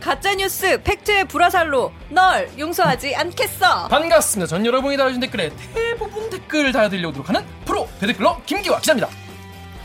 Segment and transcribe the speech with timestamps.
[0.00, 3.88] 가짜뉴스 팩트의 불화살로 널 용서하지 않겠어.
[3.88, 4.48] 반갑습니다.
[4.48, 9.08] 전 여러분이 달아주신 댓글에 대부분 댓글 달아드리려고 하는 프로 대댓글러 김기화 기자입니다.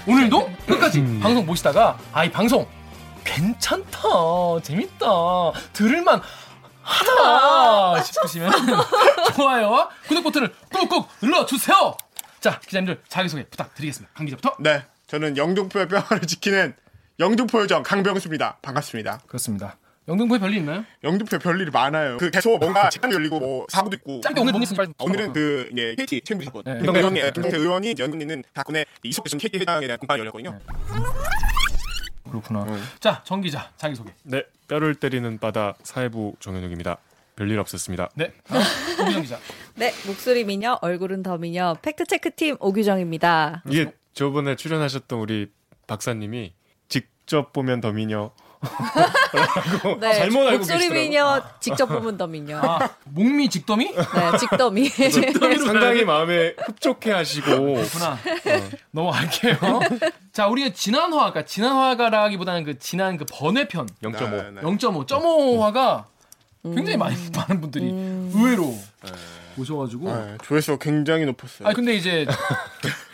[0.07, 2.67] 오늘도 끝까지 방송 보시다가 아이 방송
[3.23, 3.99] 괜찮다
[4.63, 5.05] 재밌다
[5.73, 6.21] 들을만
[6.81, 8.51] 하다 싶으시면
[9.35, 11.97] 좋아요와 구독 버튼을 꾹꾹 눌러주세요.
[12.39, 14.13] 자 기자님들 자기소개 부탁드리겠습니다.
[14.15, 14.55] 강 기자부터.
[14.59, 16.75] 네, 저는 영등포의 평화를 지키는
[17.19, 18.59] 영등포 요정 강병수입니다.
[18.61, 19.21] 반갑습니다.
[19.27, 19.77] 그렇습니다.
[20.07, 20.85] 영등포에 별일 있나요?
[21.03, 22.17] 영등포에 별일이 많아요.
[22.17, 24.21] 그 계속 뭔가 재판도 열리고 뭐 사고도 있고.
[24.21, 26.63] 짧게 오늘 뭔 있으면 빨리 오늘은 그 이제 KT 최무리 사건.
[26.63, 26.75] 네.
[26.75, 30.59] 김동태 의원이 김동태 의원이 연금 있는 사건에 이석준 KT 회장에 대한 공판이 열렸거든요.
[32.29, 32.65] 그렇구나.
[32.99, 34.11] 자정 기자 자기 소개.
[34.23, 36.97] 네, 뼈를 때리는 바다 사회부 정현욱입니다.
[37.35, 38.09] 별일 없었습니다.
[38.15, 38.31] 네.
[38.45, 38.61] 다음
[39.01, 39.39] 오기정 기자.
[39.75, 43.63] 네, 목소리 미녀, 얼굴은 더 미녀, 팩트 체크 팀 오규정입니다.
[43.69, 45.51] 이게 저번에 출연하셨던 우리
[45.87, 46.53] 박사님이
[46.87, 48.31] 직접 보면 더 미녀.
[49.99, 51.01] 네, 잘못 알고 목소리 계시더라고요.
[51.03, 52.59] 미녀, 직접 보면 더 미녀.
[52.59, 53.93] 아 목미 직더미?
[53.93, 54.89] 네, 직더미.
[54.89, 58.17] 상당히 마음에 흡족해 하시고 그렇구나.
[58.91, 59.57] 넘어갈게요.
[60.31, 64.29] 자, 우리가 진한화, 그러니까 진한화가라기보다는 그 진한 그 번외편 0.5.
[64.31, 64.61] 네, 네.
[64.61, 66.05] 0.5, 0.5 화가
[66.63, 67.85] 굉장히 많이 많은 분들이
[68.33, 68.77] 의외로
[69.55, 70.13] 보셔가지고.
[70.13, 71.67] 네, 조회수가 굉장히 높았어요.
[71.67, 72.25] 아니 근데 이제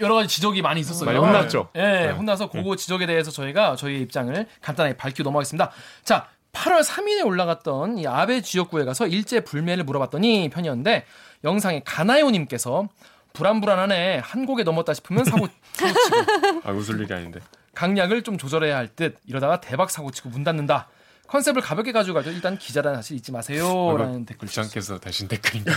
[0.00, 1.06] 여러 가지 지적이 많이 있었어요.
[1.06, 1.68] 많이 혼났죠?
[1.76, 2.10] 예, 네.
[2.10, 5.70] 혼나서 그거 지적에 대해서 저희가 저희의 입장을 간단하게 밝히고 넘어가겠습니다.
[6.04, 11.04] 자, 8월 3일에 올라갔던 이 아베 지역구에 가서 일제 불매를 물어봤더니 편이었는데
[11.44, 12.88] 영상에 가나요님께서
[13.32, 17.38] 불안불안하네 한 곡에 넘었다 싶으면 사고 사고 치고 아 웃을 일이 아닌데.
[17.74, 20.88] 강약을 좀 조절해야 할 듯 이러다가 대박 사고 치고 문 닫는다.
[21.30, 22.30] 컨셉을 가볍게 가지고 가죠.
[22.30, 24.48] 일단 기자라는 사실 잊지 마세요라는 댓글.
[24.48, 25.72] 귀찮게서 대신 댓글인가?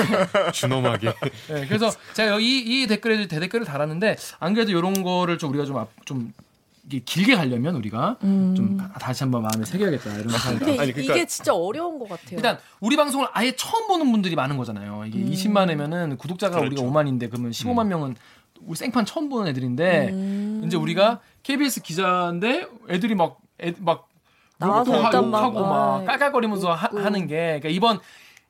[0.52, 1.12] 준엄하게.
[1.48, 5.76] 네, 그래서 제가 이, 이 댓글에 대댓글을 달았는데 안 그래도 이런 거를 좀 우리가 좀,
[5.76, 6.32] 앞- 좀
[6.86, 11.26] 이게 길게 가려면 우리가 좀 다시 한번 마음에 새겨야겠다 이런 생각이 근데 아니, 그러니까- 이게
[11.26, 12.36] 진짜 어려운 것 같아요.
[12.36, 15.04] 일단 우리 방송을 아예 처음 보는 분들이 많은 거잖아요.
[15.06, 16.82] 이게 20만이면은 구독자가 그렇죠.
[16.82, 18.16] 우리가 5만인데 그러면 15만 명은
[18.62, 24.08] 우리 생판 처음 보는 애들인데 이제 우리가 KBS 기자인데 애들이 막 애, 막
[24.58, 26.88] 나와서 하- 막, 욕하고 막 아, 깔깔거리면서 하.
[27.02, 27.98] 하는 게 그러니까 이번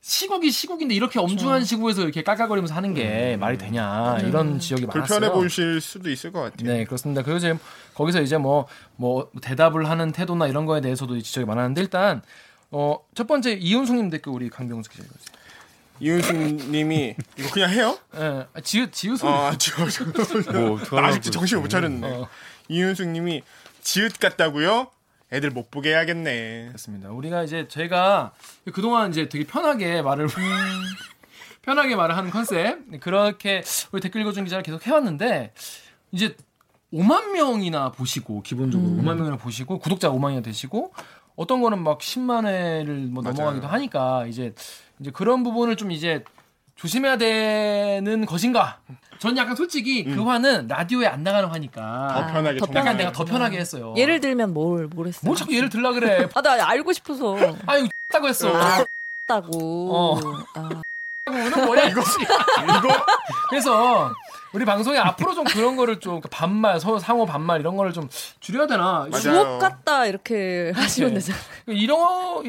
[0.00, 5.18] 시국이 시국인데 이렇게 엄중한 시국에서 이렇게 깔깔거리면서 하는 게 말이 되냐 이런 지적이 많았어요.
[5.20, 6.70] 불편해 보이실 수도 있을 것 같아요.
[6.70, 7.22] 네, 그렇습니다.
[7.22, 7.58] 그래서 이제
[7.94, 8.66] 거기서 이제 뭐,
[8.96, 12.20] 뭐, 대답을 하는 태도나 이런 거에 대해서도 지적이 많았는데, 일단,
[12.70, 15.36] 어, 첫 번째, 이윤숙님 댓글 우리 강병수 기자 읽어주세요.
[16.00, 17.98] 이윤수님이 이거 그냥 해요?
[18.16, 19.32] 예, 아, 지읒, 지읒은.
[19.32, 20.04] 아, 저, 저,
[20.90, 22.06] 뭐나 아직 정신 못 차렸네.
[22.06, 22.28] 어.
[22.68, 23.42] 이윤숙님이
[23.80, 24.88] 지읒 같다고요?
[25.32, 26.66] 애들 못 보게 해야겠네.
[26.68, 27.10] 그렇습니다.
[27.10, 28.32] 우리가 이제 저희가
[28.72, 30.28] 그동안 이제 되게 편하게 말을
[31.62, 35.52] 편하게 말을 하는 컨셉 그렇게 우리 댓글 읽어준 기자를 계속 해왔는데
[36.12, 36.36] 이제
[36.92, 40.92] 5만 명이나 보시고 기본적으로 5만 명이나 보시고 구독자가 5만이나 되시고
[41.36, 43.34] 어떤 거는 막 10만 회를 뭐 맞아요.
[43.34, 44.54] 넘어가기도 하니까 이제
[45.00, 46.22] 이제 그런 부분을 좀 이제
[46.76, 48.80] 조심해야 되는 것인가?
[49.24, 52.98] 전 약간 솔직히 그 화는 라디오에 안 나가는 화니까 더 편하게 더 약간 편하게.
[52.98, 53.94] 내가 더 편하게 했어요.
[53.96, 55.22] 예를 들면 뭘, 뭘 했어요?
[55.24, 56.28] 뭘 자꾸 예를 들라 그래?
[56.34, 57.34] 아, 나 알고 싶어서.
[57.66, 58.54] 아유 다고 했어.
[58.54, 58.84] 아,
[59.26, 59.96] 다고.
[59.96, 60.20] 어.
[60.56, 60.68] 아,
[61.32, 63.04] 는 뭐야 이거 이거
[63.48, 64.12] 그래서
[64.52, 68.10] 우리 방송에 앞으로 좀 그런 거를 좀 반말 서로 상호 반말 이런 거를 좀
[68.40, 69.20] 줄여야 되나 맞아요.
[69.22, 71.20] 주옥 같다 이렇게 하시면 네.
[71.20, 71.42] 되잖아요.
[71.68, 72.42] 이런 거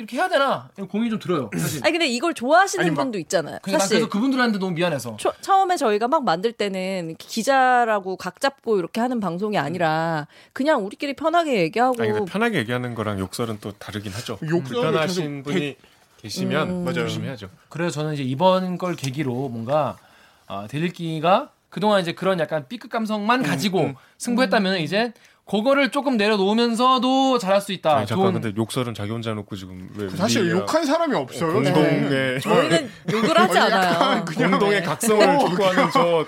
[0.00, 3.18] 이- 이렇게 해야 되나 고민이 좀 들어요 사실 아니 근데 이걸 좋아하시는 아니, 막- 분도
[3.18, 3.58] 있잖아요.
[3.70, 9.00] 사실 그래서 그분들한테 너무 미안해서 초- 처음에 저희가 막 만들 때는 기자라고 각 잡고 이렇게
[9.00, 14.12] 하는 방송이 아니라 그냥 우리끼리 편하게 얘기하고 아니 근데 편하게 얘기하는 거랑 욕설은 또 다르긴
[14.12, 14.38] 하죠.
[14.42, 15.76] 욕설을 불편하신 계속 분이
[16.22, 17.00] 계시면 맞아요.
[17.08, 17.48] 조심해야죠.
[17.68, 19.98] 그래서 저는 이제 이번 걸 계기로 뭔가
[20.46, 25.12] 아, 대들기가 그동안 이제 그런 약간 B급 감성만 가지고 승부했다면 이제
[25.50, 27.96] 그거를 조금 내려놓으면서도 잘할 수 있다.
[27.96, 31.52] 아니, 잠깐 좋은- 근데 욕설은 자기 혼자 놓고 지금 왜 사실 우리가 욕한 사람이 없어요.
[31.52, 34.24] 공동의 저희는 욕을 하지 않아요.
[34.24, 36.24] 공동의 각성을 촉구하는 저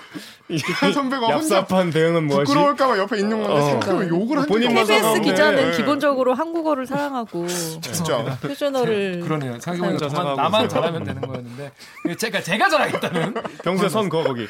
[0.93, 2.47] 선배가 혼자 얍삽한 대응은 뭐하지?
[2.51, 3.61] 부끄러울까봐 옆에 있는 건데 어.
[3.65, 5.13] 생각하면 욕을 본인만 없어요.
[5.13, 5.21] KBS.
[5.21, 5.77] 기자는 네.
[5.77, 7.47] 기본적으로 한국어를 사랑하고
[7.81, 8.37] 진짜.
[8.41, 9.53] 표준어를 그러네요.
[9.61, 10.67] 생각해보니까 혼자 저만, 나만.
[10.69, 11.71] 잘하면 되는 거였는데
[12.17, 13.33] 제가 제가 잘하겠다는.
[13.63, 14.45] 평소에 선 그어 거기.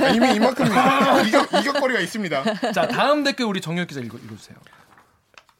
[0.00, 0.66] 아, 이미 이만큼
[1.26, 2.72] 이격, 이격 거리가 있습니다.
[2.72, 4.56] 자 다음 댓글 우리 정열 기자 읽어, 읽어 주세요.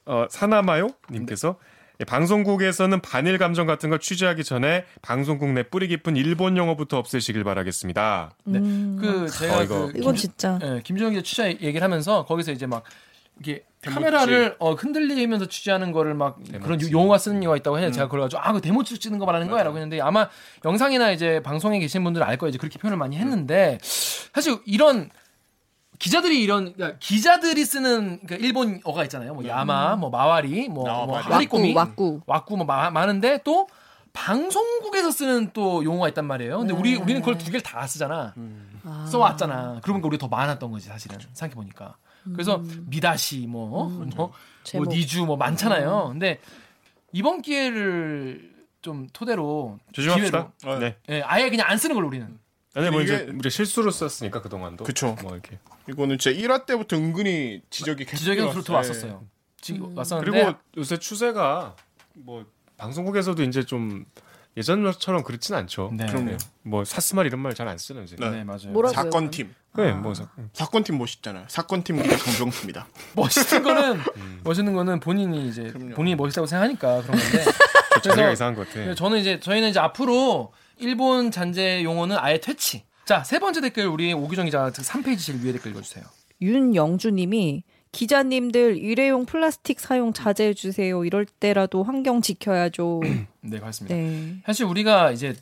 [0.05, 1.57] 어, 사나마요 님께서
[2.01, 7.43] 예, 방송국에서는 반일 감정 같은 걸 취재하기 전에 방송국 내 뿌리 깊은 일본 영어부터 없애시길
[7.45, 8.33] 바라겠습니다.
[8.45, 8.59] 네.
[8.61, 12.53] 그 제가 어, 이거- 그 이건 김- 진짜 예, 김준영 기자 취재 얘기를 하면서 거기서
[12.53, 12.83] 이제 막
[13.41, 17.91] 이게 카메라를 어, 흔들리면서 취재하는 거를 막 그런 유- 용어가 쓰는 용어가 있다고 해요.
[17.91, 20.29] 제가 그래가지고 아, 그 데모츠 찍는 거 말하는 거야라고 했는데 아마
[20.67, 22.51] 영상이나 이제 방송에 계신 분들은 알 거예요.
[22.51, 25.09] 이제 그렇게 표현을 많이 했는데 사실 이런
[25.99, 29.35] 기자들이 이런 그러니까 기자들이 쓰는 그러니까 일본어가 있잖아요.
[29.35, 31.19] 뭐 야마, 뭐 마와리, 뭐, 아, 뭐.
[31.19, 33.67] 하리꼬미, 왁구, 왁구 뭐 마- 많은데 또
[34.13, 36.59] 방송국에서 쓰는 또 용어가 있단 말이에요.
[36.59, 38.35] 근데 우리 우리는 그걸 두 개를 다 쓰잖아.
[38.85, 39.07] 아.
[39.11, 39.81] 써왔잖아.
[39.83, 41.97] 그러니까 우리 더 많았던 거지 사실은 생각해 보니까.
[42.33, 44.33] 그래서 미다시 뭐, 뭐, 뭐
[44.65, 44.89] 제목.
[44.89, 46.09] 니주 뭐 많잖아요.
[46.13, 46.41] 근데
[47.13, 48.53] 이번 기회를
[48.83, 50.53] 좀 토대로 조심합시다.
[50.61, 50.97] 기회로, 네.
[51.11, 52.39] 예, 아예 그냥 안 쓰는 걸로 우리는.
[52.77, 54.85] 아니 뭐 이게- 이제 우리 실수로 썼으니까 그 동안도.
[54.85, 55.17] 그쵸.
[55.23, 55.59] 뭐 이렇게.
[55.89, 58.63] 이거는 진짜 1화 때부터 은근히 지적이 계속 지적이 들어왔어요.
[58.63, 59.25] 들어왔었어요.
[59.61, 61.75] 지금 왔었는데 그리고 요새 추세가
[62.15, 62.45] 뭐
[62.77, 64.05] 방송국에서도 이제 좀
[64.57, 65.91] 예전처럼 그렇진 않죠.
[65.95, 66.07] 네.
[66.07, 66.37] 그럼요.
[66.63, 68.17] 뭐 사스말 이런 말 잘 안 쓰는 이제.
[68.19, 68.31] 네.
[68.31, 68.69] 네, 맞아요.
[68.73, 68.95] 뭐라고요?
[68.95, 69.55] 사건팀.
[69.77, 71.45] 네, 뭐 사- 사건 팀 멋있잖아요.
[71.49, 72.87] 사건팀 우리 강병수입니다.
[73.15, 74.01] 멋있는 거는
[74.45, 75.95] 멋있는 거는 본인이 이제 그럼요.
[75.95, 77.45] 본인이 멋있다고 생각하니까 그런 건데.
[78.03, 78.95] 그래서- 이상한 것 같아.
[78.95, 82.85] 저는 이제 저희는 이제 앞으로 일본 잔재 용어는 아예 퇴치.
[83.05, 86.05] 자, 세 번째 댓글 우리 오기정 기자 3페이지 위에 댓글 읽어 주세요.
[86.41, 87.63] 윤영주님이
[87.93, 91.05] 기자님들 일회용 플라스틱 사용 자제해 주세요.
[91.05, 93.01] 이럴 때라도 환경 지켜야죠.
[93.41, 93.95] 네, 그렇습니다.
[93.95, 94.37] 네.
[94.45, 95.35] 사실 우리가 이제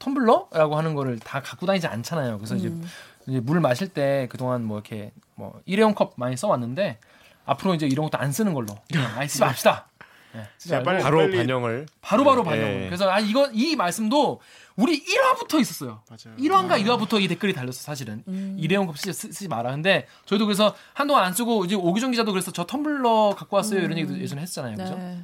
[0.00, 2.38] 텀블러라고 하는 거를 다 갖고 다니지 않잖아요.
[2.38, 2.84] 그래서 이제, 음.
[3.28, 6.98] 이제 물을 마실 때 그동안 뭐 이렇게 뭐 일회용 컵 많이 써왔는데
[7.44, 8.68] 앞으로 이제 이런 것도 안 쓰는 걸로
[9.16, 9.89] 아예 쓰지 맙시다.
[10.32, 11.02] 네, 쓰지 말고 제발.
[11.02, 12.44] 바로 빨리- 반영을 바로바로 예.
[12.44, 12.84] 반영.
[12.86, 14.40] 그래서 아 이거 이 말씀도
[14.76, 16.02] 우리 1화부터 있었어요.
[16.08, 16.36] 맞아요.
[16.38, 18.22] 1화인가 2화부터 이 댓글이 달렸어 사실은.
[18.58, 19.72] 일회용 컵 쓰지, 쓰- 쓰지 마라.
[19.72, 23.98] 근데 저희도 그래서 한동안 안 쓰고 이제 오기정 기자도 그래서 저 텀블러 갖고 왔어요 이런
[23.98, 24.76] 얘기도 예전에 했잖아요.
[24.76, 24.94] 그죠?
[24.96, 25.22] 네.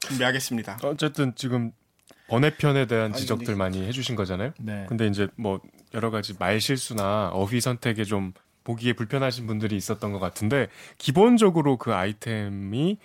[0.00, 0.78] 준비하겠습니다.
[0.84, 1.72] 어쨌든 지금
[2.28, 4.52] 번외편에 대한 아니, 지적들 근데- 많이 해주신 거잖아요.
[4.58, 4.86] 네.
[4.88, 5.60] 근데 이제 뭐
[5.94, 8.32] 여러 가지 말 실수나 어휘 선택에 좀
[8.64, 10.68] 보기에 불편하신 분들이 있었던 것 같은데
[10.98, 12.98] 기본적으로 그 아이템이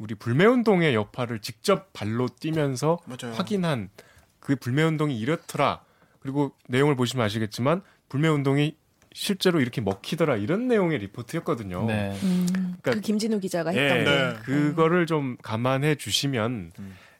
[0.00, 3.34] 우리 불매운동의 여파를 직접 발로 뛰면서 맞아요.
[3.36, 3.90] 확인한
[4.40, 5.82] 그 불매운동이 이렇더라.
[6.20, 8.76] 그리고 내용을 보시면 아시겠지만 불매운동이
[9.12, 11.84] 실제로 이렇게 먹히더라 이런 내용의 리포트였거든요.
[11.86, 12.18] 네.
[12.22, 12.46] 음,
[12.80, 14.10] 그러니까- 그 김진우 기자가 예, 했던 게.
[14.10, 14.34] 네.
[14.42, 16.72] 그거를 좀 감안해 주시면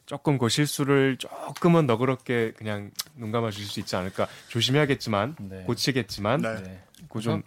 [0.07, 5.63] 조금 그 실수를 조금은 너그럽게 그냥 눈 감아 주실 수 있지 않을까 조심해야겠지만 네.
[5.63, 6.63] 고치겠지만 네.
[6.63, 6.83] 네.
[7.09, 7.43] 그좀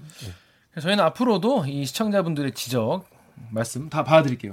[0.81, 3.09] 저희는 앞으로도 이 시청자분들의 지적
[3.51, 4.53] 말씀 다 받아드릴게요.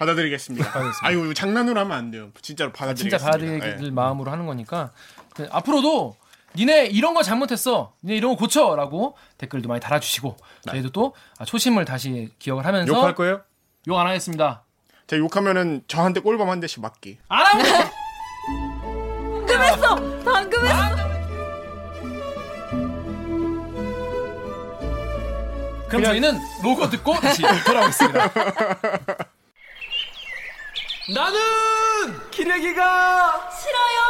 [0.00, 0.72] 받아드리겠습니다.
[1.02, 2.30] 아유 이거 장난으로 하면 안 돼요.
[2.40, 2.78] 진짜로 진짜
[3.18, 3.18] 받아드리겠습니다.
[3.30, 3.90] 받아들일 네.
[3.90, 4.90] 마음으로 하는 거니까
[5.34, 6.16] 그 앞으로도
[6.56, 7.92] 니네 이런 거 잘못했어.
[8.02, 10.36] 니네 이런 거 고쳐라고 댓글도 많이 달아주시고
[10.68, 13.42] 저희도 또 아, 초심을 다시 기억을 하면서 욕할 거예요?
[13.88, 14.64] 욕 안 하겠습니다.
[15.06, 17.18] 제가 욕하면은 저한테 꼴밤 한 대씩 맞기.
[17.28, 17.90] 안 하고
[19.46, 19.94] 방금 했어.
[20.24, 21.10] 방금 했어.
[25.88, 28.30] 그럼 저희는 로고 듣고 다시 돌아오겠습니다.
[31.12, 34.00] 나는 기레기가 싫어요.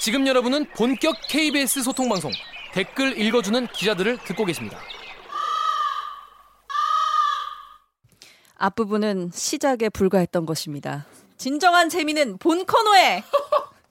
[0.00, 2.32] 지금 여러분은 본격 KBS 소통 방송
[2.72, 4.78] 댓글 읽어주는 기자들을 듣고 계십니다.
[8.56, 11.06] 앞부분은 시작에 불과했던 것입니다.
[11.36, 13.22] 진정한 재미는 본 코너에.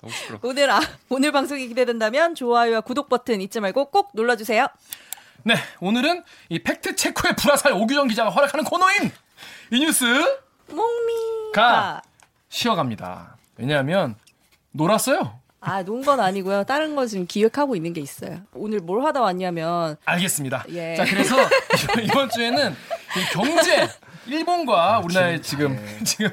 [0.44, 0.80] 오늘 아,
[1.10, 4.68] 오늘 방송이 기대된다면 좋아요와 구독 버튼 잊지 말고 꼭 눌러주세요.
[5.44, 9.12] 네, 오늘은 이 fact check의 불화살 오규정 기자가 활약하는 코너인
[9.72, 10.06] 이 뉴스
[10.72, 12.02] 뭥미 가 가.
[12.50, 13.38] 쉬어갑니다.
[13.58, 14.16] 왜냐하면
[14.72, 15.40] 놀았어요.
[15.62, 16.64] 아, 논 건 아니고요.
[16.64, 18.40] 다른 거 지금 기획하고 있는 게 있어요.
[18.54, 20.64] 오늘 뭘 하다 왔냐면 알겠습니다.
[20.70, 20.96] 예.
[20.96, 21.36] 자, 그래서
[22.02, 23.90] 이번- 주에는 이 경제
[24.26, 26.32] 일본과 우리나라의 지금 지금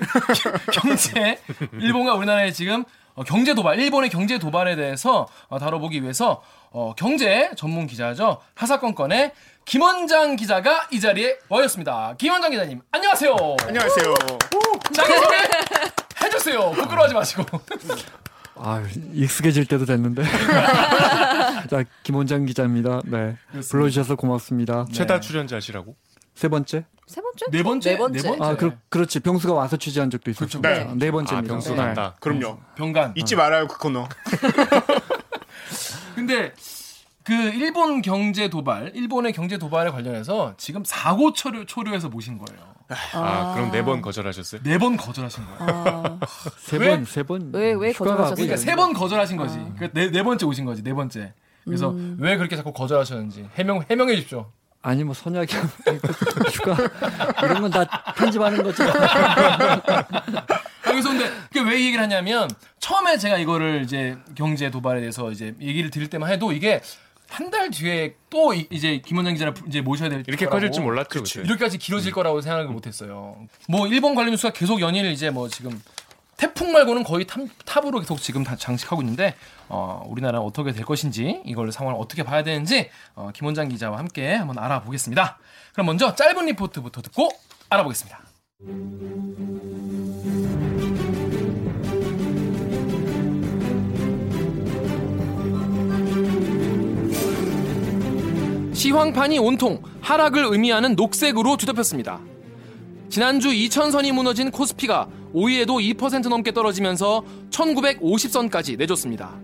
[0.73, 1.41] 경제
[1.73, 7.51] 일본과 우리나라의 지금 어, 경제 도발, 일본의 경제 도발에 대해서 어, 다뤄보기 위해서 어, 경제
[7.57, 9.33] 전문 기자죠 하사건건의
[9.67, 12.15] 김원장 기자가 이 자리에 와였습니다.
[12.19, 13.35] 김원장 기자님, 안녕하세요.
[13.67, 14.15] 안녕하세요.
[14.93, 15.37] 자기 소개
[16.25, 16.71] 해주세요.
[16.71, 17.45] 부끄러워하지 마시고.
[18.55, 18.81] 아,
[19.13, 20.23] 익숙해질 때도 됐는데.
[21.69, 23.03] 자, 김원장 기자입니다.
[23.07, 23.37] 네.
[23.69, 24.87] 불러주셔서 고맙습니다.
[24.93, 25.97] 최다 출연자시라고?
[26.37, 26.85] 세 번째?
[27.09, 27.47] 세 번째?
[27.51, 27.91] 네 번째?
[27.91, 28.23] 네 번째.
[28.23, 28.45] 네 번째.
[28.45, 29.19] 아, 그, 그렇지.
[29.19, 30.69] 병수가 와서 취재한 적도 있었습니다.
[30.69, 30.95] 그렇죠.
[30.95, 31.53] 네, 아, 번째입니다.
[31.53, 31.77] 병수 네.
[31.77, 32.17] 난다.
[32.21, 32.61] 그럼요.
[32.77, 33.15] 병간.
[33.17, 34.09] 잊지 말아요 그 코너.
[36.15, 36.55] 근데
[37.27, 42.61] 그 일본 경제 도발, 일본의 경제 도발에 관련해서 지금 사고 초려, 초려해서 모신 거예요.
[43.15, 44.63] 아, 그럼 네 번 거절하셨어요?
[44.63, 45.59] 네 번 거절하신 거예요.
[45.61, 46.21] 아,
[46.59, 46.91] 세 왜?
[46.91, 47.51] 번, 세 번.
[47.53, 48.35] 왜, 왜 거절하셨어요?
[48.37, 49.57] 그러니까 세 번 거절하신 거지.
[49.59, 51.35] 그러니까 네, 네 번째 오신 거지, 네 번째.
[51.65, 54.53] 그래서 왜 그렇게 자꾸 거절하셨는지 해명 해명해 주십시오.
[54.83, 55.53] 아니 뭐 선약이
[56.53, 56.77] 휴가
[57.43, 58.85] 이런 건 다 편집하는 거죠.
[60.87, 65.91] 여기서 근데 그게 왜이 얘기를 하냐면 처음에 제가 이거를 이제 경제 도발에 대해서 이제 얘기를
[65.91, 66.81] 드릴 때만 해도 이게
[67.29, 70.57] 한 달 뒤에 또 이- 이제 김원장 기자를 이제 모셔야 될 이렇게 거라고.
[70.57, 71.23] 커질 줄 몰랐죠.
[71.23, 71.41] 그때.
[71.41, 73.37] 이렇게까지 길어질 거라고 생각을 못했어요.
[73.69, 75.81] 뭐 일본 관련 뉴스가 계속 연일 이제 뭐 지금
[76.37, 79.35] 태풍 말고는 거의 top, top으로 계속 지금 다 장식하고 있는데
[79.69, 84.59] 어, 우리나라 어떻게 될 것인지 이걸 상황을 어떻게 봐야 되는지 어, 김원장 기자와 함께 한번
[84.59, 85.39] 알아보겠습니다.
[85.73, 87.31] 그럼 먼저 짧은 리포트부터 듣고
[87.71, 88.21] 알아보겠습니다.
[98.77, 102.21] 시황판이 온통 하락을 의미하는 녹색으로 뒤덮였습니다.
[103.09, 109.35] 지난주 2000선이 무너진 코스피가 5위에도 2% 넘게 떨어지면서 1950선까지 내줬습니다.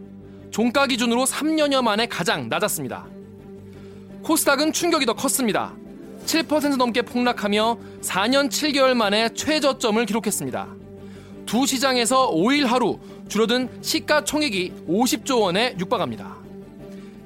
[0.50, 3.06] 종가 기준으로 3년여 만에 가장 낮았습니다.
[4.22, 5.72] 코스닥은 충격이 더 컸습니다.
[6.26, 10.68] 7% 넘게 폭락하며 4년 7개월 만에 최저점을 기록했습니다.
[11.46, 12.98] 두 시장에서 5일 하루
[13.28, 16.41] 줄어든 시가총액이 50조 원에 육박합니다.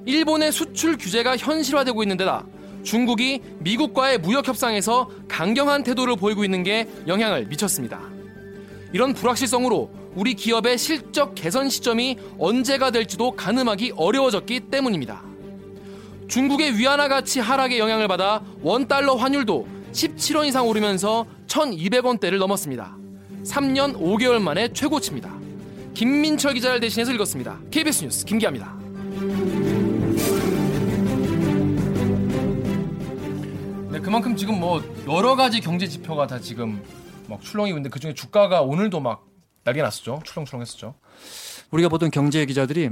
[0.06, 2.46] 일본의 수출 규제가 현실화되고 있는 데다
[2.84, 8.00] 중국이 미국과의 무역 협상에서 강경한 태도를 보이고 있는 게 영향을 미쳤습니다.
[8.92, 15.22] 이런 불확실성으로 우리 기업의 실적 개선 시점이 언제가 될지도 가늠하기 어려워졌기 때문입니다.
[16.28, 22.96] 중국의 위안화 가치 하락의 영향을 받아 원달러 환율도 17원 이상 오르면서 1200원대를 넘었습니다.
[23.44, 25.34] 3년 5개월 만에 최고치입니다.
[25.94, 27.58] 김민철 기자를 대신해서 읽었습니다.
[27.70, 29.75] KBS 뉴스 김기아입니다.
[34.06, 36.80] 그만큼 지금 뭐 여러 가지 경제 지표가 다 지금
[37.28, 39.26] 막 출렁이고 있는데 그중에 주가가 오늘도 막
[39.64, 40.20] 난리 났었죠.
[40.24, 40.94] 출렁출렁했었죠.
[41.72, 42.90] 우리가 보통 경제 기자들이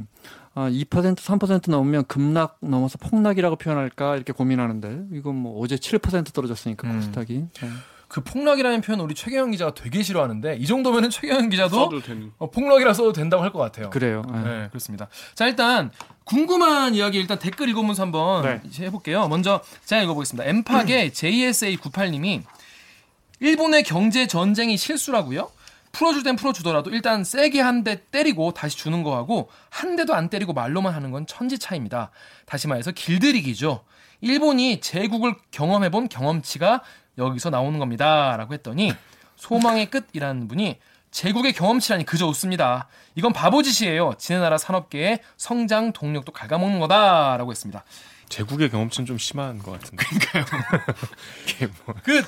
[0.55, 6.91] 아, 2% 3% 넘으면 급락 넘어서 폭락이라고 표현할까 이렇게 고민하는데 이건 뭐 어제 7% 떨어졌으니까
[6.91, 6.97] 음.
[6.97, 7.69] 코스닥이 네.
[8.15, 11.91] 그 폭락이라는 표현 우리 최경영 기자가 되게 싫어하는데 이 정도면은 최경영 기자도.
[12.39, 13.91] 어, 폭락이라 써도 된다고 할 것 같아요.
[13.91, 14.23] 그래요.
[14.33, 14.43] 네.
[14.45, 15.09] 네, 그렇습니다.
[15.35, 15.91] 자, 일단
[16.23, 18.61] 궁금한 이야기 일단 댓글 읽어보면서 한번 네.
[18.85, 19.27] 해볼게요.
[19.27, 20.49] 먼저 제가 읽어보겠습니다.
[20.49, 22.43] 엠팍의 JSA98님이
[23.41, 25.51] 일본의 경제 전쟁이 실수라고요?
[25.91, 30.53] 풀어줄 땐 풀어주더라도 일단 세게 한 대 때리고 다시 주는 거하고 한 대도 안 때리고
[30.53, 32.13] 말로만 하는 건 천지 차이입니다.
[32.47, 33.83] 다시 말해서 길들이기죠.
[34.21, 36.83] 일본이 제국을 경험해본 경험치가
[37.19, 38.37] 여기서 나오는 겁니다.
[38.37, 38.93] 라고 했더니
[39.37, 40.79] 소망의 끝이라는 분이
[41.11, 42.89] 제국의 경험치라니 그저 웃습니다.
[43.15, 44.15] 이건 바보짓이에요.
[44.19, 47.85] 지네 나라 산업계의 성장 동력도 갉아먹는 거다라고 했습니다.
[48.29, 50.05] 제국의 경험치는 좀 심한 것 같은데.
[51.47, 52.25] 이게 뭐그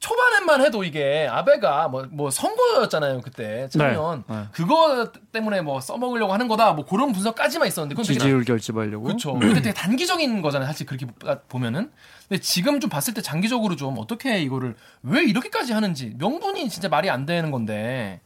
[0.00, 4.44] 초반에만 해도 이게 아베가 뭐, 뭐 선거였잖아요 그때 작년 네, 네.
[4.50, 9.04] 그거 때문에 뭐 써먹으려고 하는 거다 뭐 그런 분석까지만 있었는데 그건 지지율 결집하려고.
[9.04, 9.34] 그렇죠.
[9.34, 10.66] 근데 되게 단기적인 거잖아요.
[10.66, 11.06] 사실 그렇게
[11.48, 11.92] 보면은.
[12.28, 17.10] 근데 지금 좀 봤을 때 장기적으로 좀 어떻게 이거를 왜 이렇게까지 하는지 명분이 진짜 말이
[17.10, 18.20] 안 되는 건데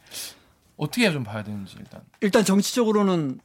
[0.77, 2.03] 어떻게 좀 봐야 되는지 일단.
[2.21, 3.41] 일단 정치적으로는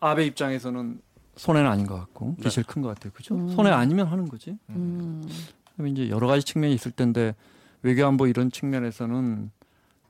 [0.00, 0.98] 아베 입장에서는
[1.36, 2.44] 손해는 아닌 것 같고 네.
[2.44, 3.12] 기실 큰것 같아요.
[3.12, 3.34] 그죠?
[3.50, 4.56] 손해 아니면 하는 거지.
[4.70, 5.28] 음.
[5.88, 7.34] 이제 여러 가지 측면이 있을 텐데
[7.82, 9.50] 외교안보 이런 측면에서는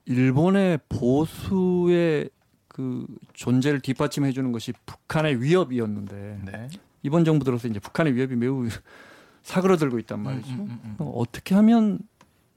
[0.05, 2.29] 일본의 보수의
[2.67, 6.69] 그 존재를 뒷받침해 주는 것이 북한의 위협이었는데 네.
[7.03, 8.67] 이번 정부 들어서 이제 북한의 위협이 매우
[9.43, 10.53] 사그러들고 있단 말이죠.
[10.53, 10.95] 음, 음, 음, 음.
[10.99, 11.99] 어, 어떻게 하면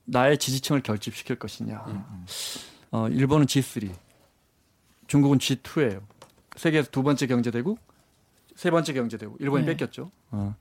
[0.05, 1.85] 나의 지지층을 결집시킬 것이냐.
[1.89, 2.05] 음,
[2.91, 3.91] 어, 일본은 G3,
[5.07, 6.03] 중국은 G2예요.
[6.57, 7.79] 세계에서 두 번째 경제대국,
[8.55, 9.41] 세 번째 경제대국.
[9.41, 9.73] 일본이 네.
[9.73, 10.11] 뺏겼죠.
[10.31, 10.55] 어.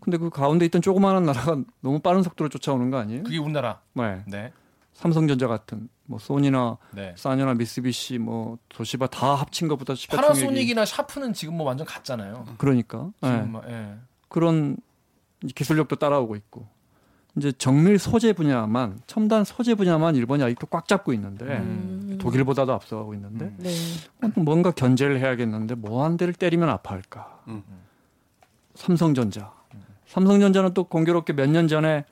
[0.00, 3.24] 근데 그 가운데 있던 조그마한 나라가 너무 빠른 속도로 쫓아오는 거 아니에요?
[3.24, 3.80] 그게 우리나라.
[3.94, 4.22] 네.
[4.26, 4.52] 네.
[4.94, 7.14] 삼성전자 같은 뭐 소니나 네.
[7.16, 12.46] 사녀나 미쓰비시 뭐 도시바 다 합친 것보다 파나소닉이나 샤프는 지금 뭐 완전 같잖아요.
[12.58, 13.28] 그러니까 네.
[13.30, 13.94] 지금 막, 예.
[14.28, 14.76] 그런
[15.54, 16.66] 기술력도 따라오고 있고
[17.36, 22.18] 이제 정밀 소재 분야만 첨단 소재 분야만 일본이 아직도 꽉 잡고 있는데 음.
[22.20, 23.56] 독일보다도 앞서가고 있는데 음.
[23.58, 23.70] 네.
[24.34, 27.42] 뭔가 견제를 해야겠는데 뭐한 대를 때리면 아파할까?
[27.48, 27.62] 음.
[28.74, 29.57] 삼성전자.
[30.08, 32.04] 삼성전자는 또 공교롭게 몇 년 전에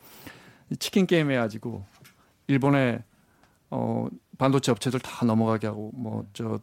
[0.71, 1.85] 이 치킨 게임 해가지고
[2.47, 3.03] 일본의
[3.71, 4.07] 어
[4.39, 6.61] 반도체 업체들 다 넘어가게 하고 뭐 저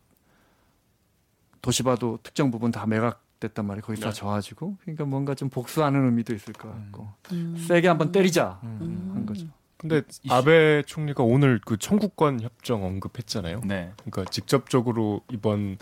[1.62, 3.82] 도시바도 특정 부분 다 매각됐단 말이에요.
[3.84, 4.14] 거기 다 네.
[4.14, 7.56] 져가지고 그러니까 뭔가 좀 복수하는 의미도 있을 것 같고 음.
[7.68, 9.12] 세게 한번 때리자 음.
[9.14, 9.48] 한 거죠.
[9.78, 13.62] 근데 이- 아베 총리가 오늘 그 청구권 협정 언급했잖아요.
[13.66, 13.92] 네.
[13.98, 15.78] 그러니까 직접적으로 이번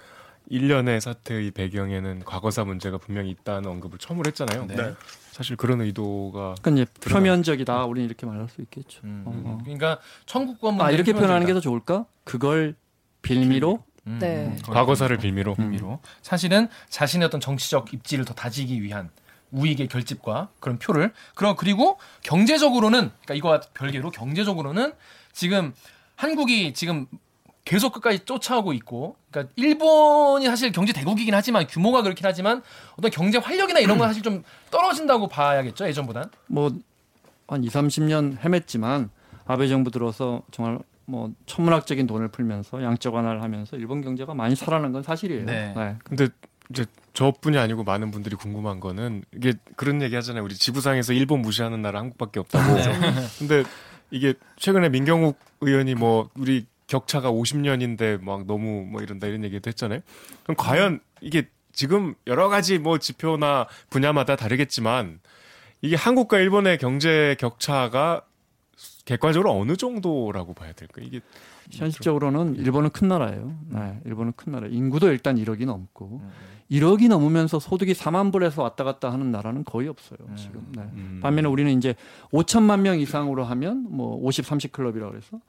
[0.51, 4.65] 일련의 사태의 배경에는 과거사 문제가 분명히 있다는 언급을 처음으로 했잖아요.
[4.65, 4.93] 네.
[5.31, 7.85] 사실 그런 의도가 그러니까 이제 표면적이다.
[7.85, 8.99] 우리는 이렇게 말할 수 있겠죠.
[9.05, 9.23] 음.
[9.25, 9.57] 어, 어.
[9.63, 11.53] 그러니까 청구권 아 이렇게 표현하는 게.
[11.53, 12.05] 더 좋을까?
[12.25, 12.75] 그걸
[13.21, 14.47] 빌미로 음, 네.
[14.47, 19.09] 음, 그걸 과거사를 빌미로 의미로 사실은 자신의 어떤 정치적 입지를 더 다지기 위한
[19.51, 24.93] 우익의 결집과 그런 표를 그럼 그리고 경제적으로는 그러니까 이거와 별개로 경제적으로는
[25.31, 25.73] 지금
[26.15, 27.07] 한국이 지금
[27.71, 32.61] 계속 끝까지 쫓아오고 있고 그러니까 일본이 사실 경제 대국이긴 하지만 규모가 그렇긴 하지만
[32.97, 36.73] 어떤 경제 활력이나 이런 건 사실 좀 떨어진다고 봐야겠죠 예전보단 뭐한
[37.63, 39.07] 2, 30년 헤맸지만
[39.45, 44.91] 아베 정부 들어서 정말 뭐 천문학적인 돈을 풀면서 양적 완화를 하면서 일본 경제가 많이 살아난
[44.91, 45.45] 건 사실이에요.
[45.45, 45.95] 네.
[46.03, 46.27] 근데
[46.69, 50.43] 이제 저뿐이 아니고 많은 분들이 궁금한 거는 이게 그런 얘기 하잖아요.
[50.43, 52.75] 우리 지구상에서 일본 무시하는 나라 한국밖에 없다고.
[52.75, 52.83] 네.
[53.39, 53.63] 근데
[54.09, 60.01] 이게 최근에 민경욱 의원이 뭐 우리 격차가 50년인데 막 너무 뭐 이런다 이런 얘기도 했잖아요.
[60.43, 65.21] 그럼 과연 이게 지금 여러 가지 뭐 지표나 분야마다 다르겠지만
[65.81, 68.23] 이게 한국과 일본의 경제 격차가
[69.05, 71.01] 객관적으로 어느 정도라고 봐야 될까?
[71.01, 71.21] 이게
[71.71, 73.55] 현실적으로는 일본은 큰 나라예요.
[73.69, 74.67] 네, 일본은 큰 나라.
[74.67, 76.21] 인구도 일단 1억이 넘고
[76.69, 80.19] 1억이 넘으면서 소득이 4만 불에서 왔다 갔다 하는 나라는 거의 없어요.
[80.35, 80.65] 지금.
[80.75, 80.81] 네.
[80.81, 81.19] 음.
[81.23, 81.95] 반면에 우리는 이제
[82.33, 85.39] 5천만 명 이상으로 하면 뭐 50, 30 클럽이라고 그래서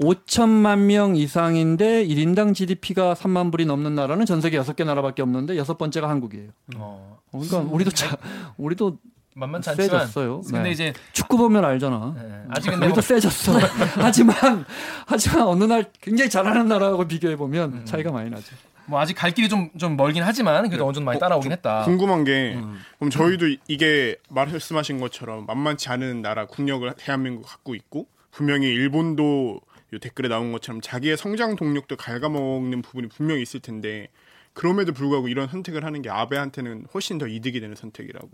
[0.00, 5.76] 5천만 명 이상인데 1인당 GDP가 3만 불이 넘는 나라는 전 세계 6개 나라밖에 없는데 여섯
[5.76, 6.48] 번째가 한국이에요.
[6.76, 8.16] 어, 어, 그러니까 우리도 자,
[8.56, 8.98] 우리도
[9.34, 10.40] 만만치 않지만 세졌어요.
[10.42, 10.70] 근데 네.
[10.70, 12.14] 이제 축구 보면 알잖아.
[12.16, 13.52] 네, 아직은 뭐 우리도 세졌어.
[14.00, 14.64] 하지만
[15.06, 17.84] 하지만 어느 날 굉장히 잘하는 나라하고 비교해 보면 음.
[17.84, 18.56] 차이가 많이 나죠.
[18.86, 21.84] 뭐 아직 갈 길이 좀 좀 멀긴 하지만 그래도 어느 정도 많이 따라오긴 했다.
[21.84, 22.58] 궁금한 게
[22.98, 29.60] 그럼 저희도 이게 말씀하신 것처럼 만만치 않은 나라 국력을 대한민국 갖고 있고 분명히 일본도
[29.92, 34.08] 요 댓글에 나온 것처럼 자기의 성장 동력도 갉아먹는 부분이 분명히 있을 텐데
[34.52, 38.28] 그럼에도 불구하고 이런 선택을 하는 게 아베한테는 훨씬 더 이득이 되는 선택이라고.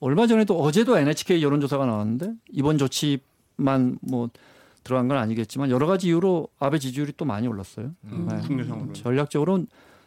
[0.00, 4.30] 얼마 전에도 어제도 NHK 여론조사가 나왔는데 이번 조치만 뭐
[4.82, 7.92] 들어간 건 아니겠지만 여러 가지 이유로 아베 지지율이 또 많이 올랐어요.
[8.04, 8.28] 음.
[8.30, 8.38] 네.
[8.46, 8.92] 국내상으로.
[8.94, 9.66] 전략적으로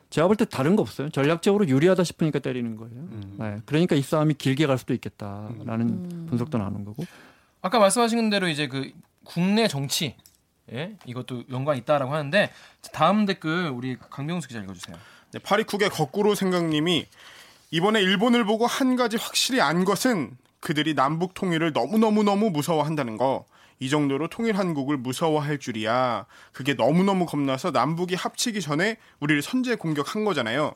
[0.10, 1.10] 제가 볼 때 다른 거 없어요.
[1.10, 2.96] 전략적으로 유리하다 싶으니까 때리는 거예요.
[2.96, 3.36] 음.
[3.40, 3.58] 네.
[3.66, 6.26] 그러니까 이 싸움이 길게 갈 수도 있겠다라는 음.
[6.30, 7.04] 분석도 나오는 거고.
[7.62, 8.92] 아까 말씀하신 대로 이제 그
[9.24, 10.16] 국내 정치
[10.72, 10.96] 예?
[11.06, 12.50] 이것도 연관 이 있다라고 하는데
[12.94, 14.98] 다음 댓글 우리 강병수 기자 읽어주세요.
[15.32, 17.08] 네, 파리쿡의 거꾸로 생각님이
[17.72, 23.46] 이번에 일본을 보고 한 가지 확실히 안 것은 그들이 남북 통일을 너무너무너무 무서워한다는 거.
[23.80, 26.26] 이 정도로 통일 한국을 무서워할 줄이야.
[26.54, 30.74] 그게 너무너무 겁나서 남북이 합치기 전에 우리를 선제 공격한 거잖아요.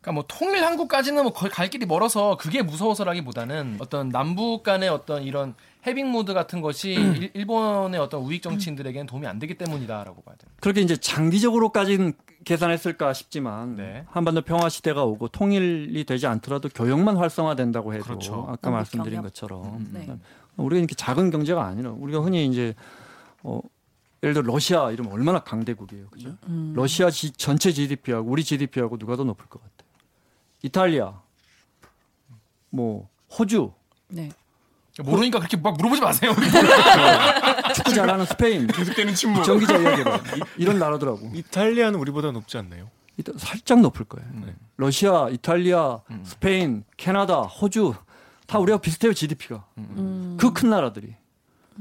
[0.00, 5.22] 그러니까 뭐 통일 한국까지는 뭐 거의 갈 길이 멀어서 그게 무서워서라기보다는 어떤 남북 간의 어떤
[5.22, 5.54] 이런
[5.86, 10.50] 해빙 모드 같은 것이 일, 일본의 어떤 우익 정치인들에게는 도움이 안 되기 때문이다라고 봐야 돼요.
[10.60, 12.12] 그렇게 이제 장기적으로까지는
[12.44, 14.04] 계산했을까 싶지만 네.
[14.08, 18.46] 한반도 평화 시대가 오고 통일이 되지 않더라도 교역만 활성화된다고 해도 그렇죠.
[18.48, 19.24] 아까 말씀드린 경협.
[19.24, 20.08] 것처럼 네.
[20.56, 22.74] 우리가 이렇게 작은 경제가 아니라 우리가 흔히 이제
[23.42, 23.60] 어
[24.22, 26.36] 예를 들어 러시아 이러면 얼마나 강대국이에요, 그죠?
[26.48, 26.72] 음.
[26.74, 29.87] 러시아 지, 전체 GDP하고 우리 GDP하고 누가 더 높을 것 같아?
[30.62, 31.12] 이탈리아,
[32.70, 33.72] 뭐 호주,
[34.08, 34.30] 네.
[35.00, 36.34] 모르니까 그렇게 막 물어보지 마세요.
[37.74, 39.44] 축구 잘하는 스페인, 계속되는 침묵.
[39.44, 40.16] 전기자 이야기해봐.
[40.16, 41.30] 이- 이런 나라더라고.
[41.34, 42.90] 이탈리아는 우리보다 높지 않나요?
[43.16, 44.28] 이따 살짝 높을 거예요.
[44.44, 44.54] 네.
[44.76, 46.22] 러시아, 이탈리아, 음.
[46.24, 47.94] 스페인, 캐나다, 호주
[48.46, 49.64] 다 우리가 비슷해요 GDP가.
[49.78, 50.36] 음.
[50.40, 51.14] 그큰 나라들이.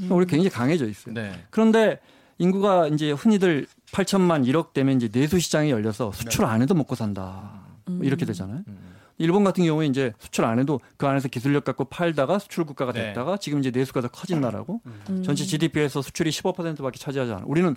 [0.09, 1.15] 우리 굉장히 강해져 있어요.
[1.15, 1.43] 네.
[1.49, 1.99] 그런데
[2.37, 7.61] 인구가 이제 흔히들 8천만 1억 되면 이제 내수 시장이 열려서 수출 안 해도 먹고 산다.
[7.91, 8.63] 뭐 이렇게 되잖아요.
[8.67, 8.77] 음.
[9.17, 13.07] 일본 같은 경우에 이제 수출 안 해도 그 안에서 기술력 갖고 팔다가 수출 국가가 네.
[13.07, 15.23] 됐다가 지금 이제 내수가 더 커진 나라고 음.
[15.23, 17.43] 전체 GDP에서 수출이 15%밖에 차지하지 않아.
[17.47, 17.75] 우리는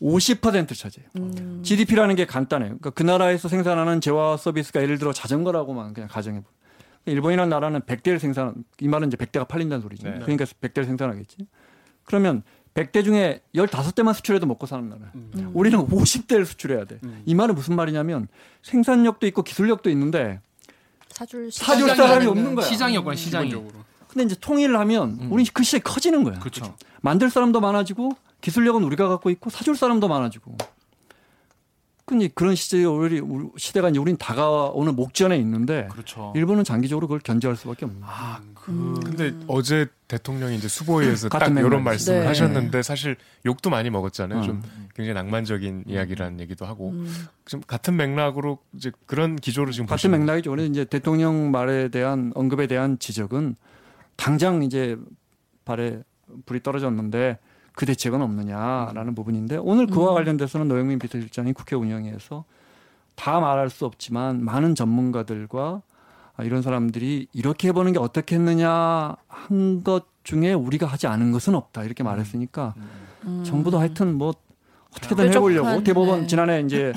[0.00, 1.10] 50% 차지해요.
[1.16, 1.60] 음.
[1.62, 2.68] GDP라는 게 간단해요.
[2.68, 6.60] 그러니까 그 나라에서 생산하는 재화 서비스가 예를 들어 자전거라고만 그냥 가정해 보면
[7.06, 10.08] 일본이라는 나라는 100대를 생산 이 말은 이제 100대가 팔린다는 소리죠.
[10.08, 10.18] 네.
[10.20, 11.46] 그러니까 100대를 생산하겠지.
[12.04, 12.42] 그러면
[12.80, 15.10] 100대 중에 15대만 수출해도 먹고 사는 나라예요.
[15.14, 15.50] 음.
[15.54, 16.98] 우리는 50대를 수출해야 돼.
[17.04, 17.22] 음.
[17.26, 18.28] 이 말은 무슨 말이냐면
[18.62, 20.40] 생산력도 있고 기술력도 있는데
[21.10, 22.66] 사줄 사줄 사람이 없는 거야.
[22.66, 23.48] 시장이 없거나 시장이.
[23.50, 23.84] 기본적으로.
[24.08, 25.32] 근데 이제 통일을 하면 음.
[25.32, 26.38] 우리 그 시장이 커지는 거야.
[26.38, 26.74] 그렇죠.
[27.00, 30.56] 만들 사람도 많아지고 기술력은 우리가 갖고 있고 사줄 사람도 많아지고.
[32.10, 32.56] 근데 그런
[32.88, 33.22] 우리
[33.56, 36.32] 시대가 이제 우린 다가오는 목전에 있는데 그렇죠.
[36.34, 38.00] 일본은 장기적으로 그걸 견제할 수밖에 없는.
[38.02, 38.94] 아, 그 음.
[38.98, 41.82] 근데 어제 대통령이 이제 수보위에서 딱 같은 이런 맥락.
[41.84, 42.26] 말씀을 네.
[42.26, 43.14] 하셨는데 사실
[43.46, 44.40] 욕도 많이 먹었잖아요.
[44.40, 44.42] 어.
[44.42, 44.60] 좀
[44.96, 47.06] 굉장히 낭만적인 이야기라는 얘기도 하고 음.
[47.44, 50.50] 좀 같은 맥락으로 이제 그런 기조로 지금 같은 맥락이죠.
[50.50, 53.54] 그래서 이제 대통령 말에 대한 언급에 대한 지적은
[54.16, 54.96] 당장 이제
[55.64, 56.02] 발에
[56.44, 57.38] 불이 떨어졌는데
[57.74, 60.14] 그 대책은 없느냐라는 부분인데 오늘 그와 음.
[60.14, 62.44] 관련돼서는 노영민 비서실장이 국회 운영위에서
[63.14, 65.82] 다 말할 수 없지만 많은 전문가들과
[66.36, 71.82] 아, 이런 사람들이 이렇게 해보는 게 어떻겠느냐 한 것 중에 우리가 하지 않은 것은 없다
[71.84, 72.74] 이렇게 말했으니까
[73.24, 73.42] 음.
[73.44, 74.34] 정부도 하여튼 뭐
[74.96, 76.26] 어떻게든 해보려고 대법원 네.
[76.26, 76.92] 지난해 이제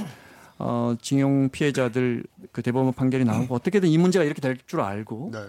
[0.60, 5.40] 어, 징용 피해자들 그 대법원 판결이 나오고 어떻게든 이 문제가 이렇게 될 줄 알고 네.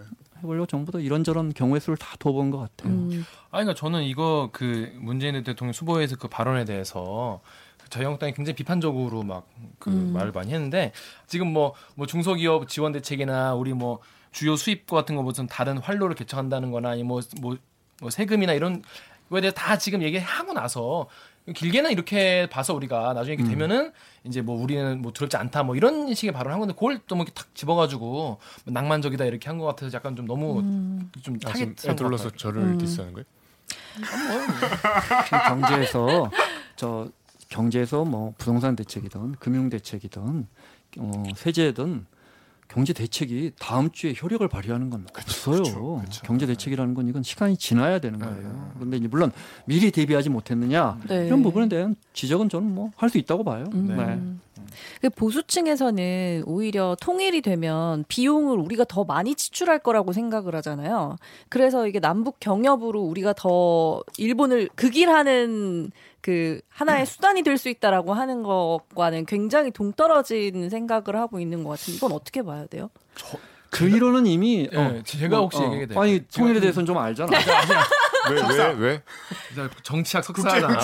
[0.44, 2.92] 해보려고 정부도 이런저런 경우의 수를 다 둬본 것 같아요.
[2.92, 3.08] 음.
[3.50, 7.40] 아니, 그러니까 저는 이거 그 문재인 대통령 수보에서 그 발언에 대해서
[7.82, 10.12] 그 자유한국당이 굉장히 비판적으로 막그 음.
[10.12, 10.92] 말을 많이 했는데
[11.26, 16.14] 지금 뭐, 뭐 중소기업 지원 대책이나 우리 뭐 주요 수입과 같은 거 무슨 다른 활로를
[16.14, 17.56] 개척한다는 거나 아니 뭐, 뭐,
[18.00, 18.82] 뭐 세금이나 이런
[19.30, 21.08] 거에 대해서 다 지금 얘기하고 나서
[21.52, 23.92] 길게는 이렇게 봐서 우리가 나중에 이렇게 되면은
[24.24, 27.24] 이제 뭐 우리는 뭐 두렵지 않다 뭐 이런 식의 발언을 한 건데 그걸 또 뭐
[27.24, 30.62] 이렇게 탁 집어가지고 뭐 낭만적이다 이렇게 한 것 같아서 약간 좀 너무
[31.22, 31.74] 좀 아, 타겟한
[32.32, 32.38] 같아요.
[32.38, 32.78] 저를 음.
[32.78, 33.24] 디스하는 거예요?
[35.28, 36.30] 그 경제에서
[36.76, 37.08] 저
[37.48, 40.46] 경제에서 뭐 부동산 대책이든 금융 대책이든
[40.98, 42.06] 어, 세제든
[42.68, 45.62] 경제 대책이 다음 주에 효력을 발휘하는 건 없어요.
[45.62, 46.22] 그쵸, 그쵸.
[46.24, 48.72] 경제 대책이라는 건 이건 시간이 지나야 되는 거예요.
[48.74, 49.30] 그런데 이제 물론
[49.66, 51.26] 미리 대비하지 못했느냐 네.
[51.26, 53.64] 이런 부분에 대한 지적은 저는 뭐 할 수 있다고 봐요.
[53.74, 53.94] 음.
[53.96, 54.64] 네.
[55.00, 61.16] 그 보수층에서는 오히려 통일이 되면 비용을 우리가 더 많이 지출할 거라고 생각을 하잖아요.
[61.48, 65.90] 그래서 이게 남북 경협으로 우리가 더 일본을 극일하는
[66.24, 71.98] 그 하나의 수단이 될 수 있다라고 하는 것과는 굉장히 동떨어진 생각을 하고 있는 것 같은데
[71.98, 72.88] 이건 어떻게 봐야 돼요?
[73.68, 76.02] 그 이론은 이미 예, 어, 제가 혹시 어, 얘기해도 돼요?
[76.02, 77.30] 아니 통일에 대해서는 좀 알잖아.
[78.30, 79.02] 왜 왜 왜?
[79.54, 80.78] 나 정치학 석사잖아.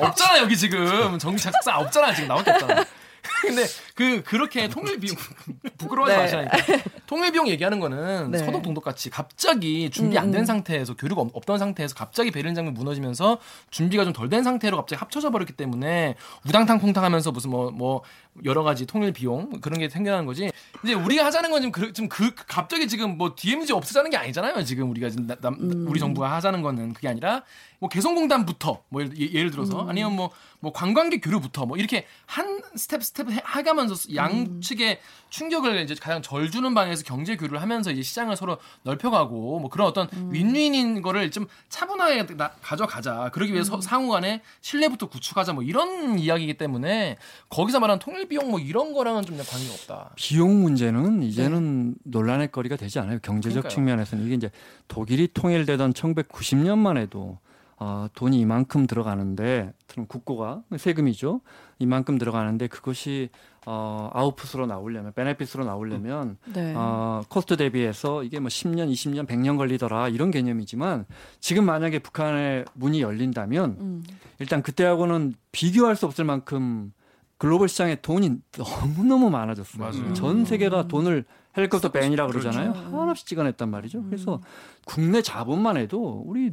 [0.00, 2.84] 없잖아 여기 지금 정치학 석사 없잖아 지금 나올 게 없잖아.
[3.42, 5.14] 근데 그 그렇게 통일 비용
[5.78, 6.44] 부끄러워하지 네.
[6.46, 6.90] 마시라니까.
[7.06, 8.38] 통일 비용 얘기하는 거는 네.
[8.38, 10.44] 서독 동독 같이 갑자기 준비 안 음, 된 음.
[10.46, 13.38] 상태에서 교류가 없- 없던 상태에서 갑자기 베를린 장벽 무너지면서
[13.70, 18.02] 준비가 좀 덜 된 상태로 갑자기 합쳐져 버렸기 때문에 우당탕 콩탕하면서 무슨 뭐뭐
[18.44, 20.50] 여러 가지 통일 비용 뭐 그런 게 생겨나는 거지.
[20.82, 24.64] 이제 우리가 하자는 건 지금 그, 지금 그 갑자기 지금 뭐 DMZ 없애자는 게 아니잖아요.
[24.64, 25.86] 지금 우리가 지금 나- 남- 음.
[25.88, 27.44] 우리 정부가 하자는 거는 그게 아니라
[27.78, 29.88] 뭐 개성공단부터 뭐 예를, 예- 예를 들어서 음.
[29.90, 34.14] 아니면 뭐뭐 관광객 교류부터 뭐 이렇게 한 step step 해- 해가면서 음.
[34.16, 39.68] 양측의 충격을 이제 가장 덜 주는 방향에서 경제 교류를 하면서 이제 시장을 서로 넓혀가고 뭐
[39.68, 40.30] 그런 어떤 음.
[40.32, 43.30] win-win인 거를 좀 차분하게 나- 가져가자.
[43.32, 43.54] 그러기 음.
[43.54, 47.16] 위해서 상호간에 신뢰부터 구축하자 뭐 이런 이야기이기 때문에
[47.48, 50.10] 거기서 말하는 통일 비용 뭐 이런 거랑은 좀 관계가 없다.
[50.14, 53.18] 비용 문제는 이제는 논란의 거리가 되지 않아요.
[53.20, 53.70] 경제적 그러니까요.
[53.74, 54.50] 측면에서는 이게 이제
[54.88, 57.38] 독일이 통일되던 1990년만 해도
[57.76, 61.40] 어, 돈이 이만큼 들어가는데 그럼 국고가 세금이죠.
[61.80, 63.30] 이만큼 들어가는데 그것이
[63.66, 66.74] 어, 아웃풋으로 나오려면 benefit으로 나오려면 네.
[66.76, 71.06] 어, cost 대비해서 이게 뭐 10년, 20년, 100년 걸리더라 이런 개념이지만
[71.40, 74.04] 지금 만약에 북한의 문이 열린다면 음.
[74.38, 76.92] 일단 그때하고는 비교할 수 없을 만큼
[77.38, 79.82] 글로벌 시장에 돈이 너무너무 많아졌어요.
[79.82, 80.14] 맞아요.
[80.14, 81.24] 전 세계가 돈을
[81.56, 82.72] 헬리콥터 밴이라 그러잖아요.
[82.72, 83.00] 그렇죠.
[83.00, 83.98] 한없이 찍어냈단 말이죠.
[83.98, 84.06] 음.
[84.08, 84.40] 그래서
[84.84, 86.52] 국내 자본만 해도 우리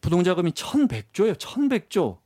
[0.00, 1.34] 부동자금이 1100조예요.
[1.34, 2.18] 1100조.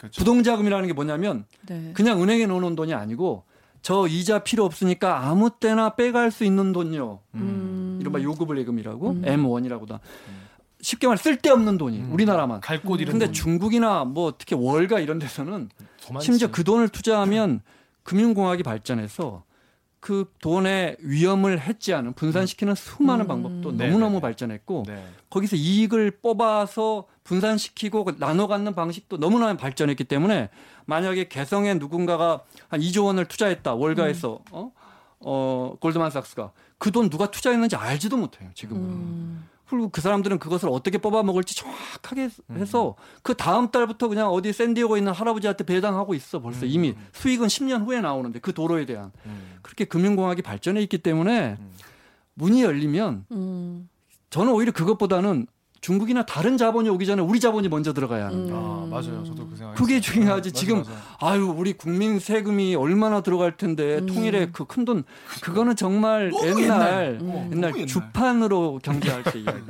[0.00, 0.18] 그렇죠.
[0.18, 1.90] 부동자금이라는 게 뭐냐면 네.
[1.94, 3.44] 그냥 은행에 넣어놓은 돈이 아니고
[3.82, 7.20] 저 이자 필요 없으니까 아무 때나 빼갈 수 있는 돈요.
[7.34, 7.98] 음.
[8.00, 9.22] 이른바 요금을 예금이라고 음.
[9.22, 10.00] M1이라고다.
[10.80, 12.12] 쉽게 말해 쓸데없는 돈이 음.
[12.12, 12.60] 우리나라만.
[12.62, 15.68] 갈 곳 이런 근데 돈 중국이나 뭐 특히 월가 이런 데서는
[16.02, 16.24] 더 많지.
[16.24, 17.60] 심지어 그 돈을 투자하면
[18.04, 19.44] 금융공학이 발전해서
[20.00, 23.28] 그 돈의 위험을 해지하는 분산시키는 수많은 음.
[23.28, 24.20] 방법도 네, 너무너무 네, 네.
[24.22, 25.04] 발전했고 네.
[25.28, 30.48] 거기서 이익을 뽑아서 분산시키고 그 나눠 갖는 방식도 너무나 발전했기 때문에
[30.86, 34.52] 만약에 개성에 누군가가 한 2조 원을 투자했다 월가에서 음.
[34.52, 34.72] 어?
[35.20, 39.48] 어 골드만삭스가 그 돈 누가 투자했는지 알지도 못해요 지금은 음.
[39.70, 42.56] 그리고 그 사람들은 그것을 어떻게 뽑아 먹을지 정확하게 음.
[42.56, 46.70] 해서 그 다음 달부터 그냥 어디 샌디에고에 있는 할아버지한테 배당하고 있어 벌써 음.
[46.70, 49.58] 이미 수익은 10년 후에 나오는데 그 도로에 대한 음.
[49.62, 51.70] 그렇게 금융공학이 발전해 있기 때문에 음.
[52.34, 53.88] 문이 열리면 음.
[54.30, 55.46] 저는 오히려 그것보다는
[55.80, 58.54] 중국이나 다른 자본이 오기 전에 우리 자본이 먼저 들어가야 하는 음.
[58.54, 59.24] 아 맞아요.
[59.24, 59.74] 저도 그 생각.
[59.76, 60.52] 그게 중요하지.
[60.52, 60.90] 지금 맞아.
[61.20, 64.06] 아유 우리 국민 세금이 얼마나 들어갈 텐데 음.
[64.06, 65.04] 통일에 그 큰 돈
[65.42, 67.18] 그거는 정말 옛날 옛날.
[67.18, 67.86] 너무 옛날.
[67.86, 69.60] 주판으로 경제할 때 이야기.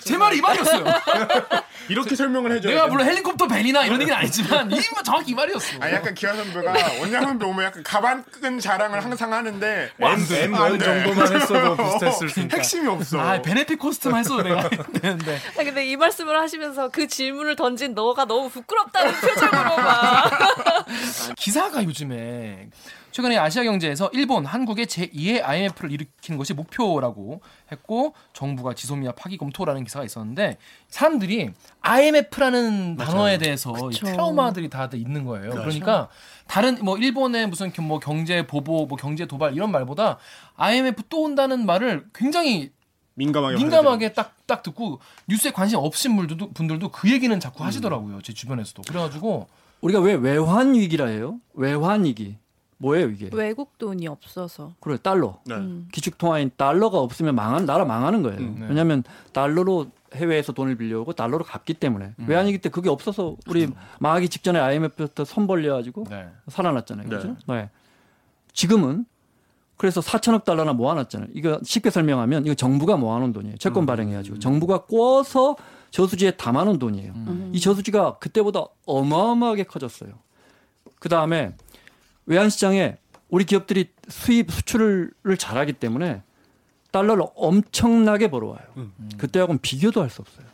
[0.00, 0.84] 제 말이 이 말이었어요.
[1.88, 2.90] 이렇게 설명을 해줘야 내가 돼.
[2.90, 5.78] 물론 헬리콥터 벤이나 이런 얘기는 아니지만 이 말- 정확히 이 말이었어.
[5.80, 10.08] 아 약간 기아 선배가 원장 선배 오면 약간 가방 끈 자랑을 항상 하는데 M.
[10.26, 12.56] M1 정도만 했어도 비슷했을 테니까.
[12.56, 13.20] 핵심이 없어.
[13.20, 15.40] 아 베네핏 코스트만 했어도 내가 되는데.
[15.58, 20.86] 아, 근데 이 말씀을 하시면서 그 질문을 던진 너가 너무 부끄럽다는 표정으로 막.
[21.38, 22.68] 기사가 요즘에
[23.18, 27.40] 최근에 아시아 경제에서 일본, 한국의 제2의 IMF를 일으키는 것이 목표라고
[27.72, 31.50] 했고 정부가 지소미아 파기 검토라는 기사가 있었는데 사람들이
[31.80, 33.72] IMF라는 단어에 대해서.
[34.12, 35.50] 트라우마들이 다들 있는 거예요.
[35.50, 36.08] 그러니까
[36.46, 40.18] 다른 뭐 일본의 무슨 겨- 뭐 경제 보복, 뭐 경제 도발 이런 말보다
[40.54, 42.70] IMF 또 온다는 말을 굉장히
[43.14, 48.22] 민감하게 민감하게 딱 딱 듣고 뉴스에 관심 없으신 분들도 분들도 그 얘기는 자꾸 하시더라고요.
[48.22, 48.80] 제 주변에서도.
[48.88, 49.46] 그래 가지고
[49.82, 51.38] 우리가 왜 외환 위기라 해요?
[51.52, 52.38] 외환 위기.
[52.78, 53.28] 뭐예요 이게?
[53.32, 54.74] 외국 돈이 없어서.
[54.80, 55.38] 그래 달러.
[55.44, 55.56] 네.
[55.56, 55.88] 음.
[55.92, 58.38] 기축 통화인 달러가 없으면 망한 나라 망하는 거예요.
[58.38, 58.66] 음, 네.
[58.68, 62.24] 왜냐하면 달러로 해외에서 돈을 빌려오고 달러로 갚기 때문에 음.
[62.28, 66.28] 외환위기 때 그게 없어서 우리 망하기 직전에 IMF부터 손 벌려가지고 네.
[66.46, 67.08] 살아났잖아요.
[67.08, 67.16] 네.
[67.16, 67.36] 그죠?
[67.48, 67.68] 네.
[68.52, 69.04] 지금은
[69.76, 71.30] 그래서 4천억 달러나 모아놨잖아요.
[71.34, 73.56] 이거 쉽게 설명하면 이거 정부가 모아놓은 돈이에요.
[73.58, 75.56] 채권 발행해가지고 정부가 꿔서
[75.90, 77.12] 저수지에 담아놓은 돈이에요.
[77.12, 77.50] 음.
[77.52, 80.10] 이 저수지가 그때보다 어마어마하게 커졌어요.
[80.98, 81.54] 그 다음에
[82.28, 82.96] 외환시장에
[83.30, 86.22] 우리 기업들이 수입 수출을 잘하기 때문에
[86.90, 88.60] 달러를 엄청나게 벌어와요.
[88.76, 88.92] 음.
[89.18, 90.46] 그때하고는 비교도 할 수 없어요.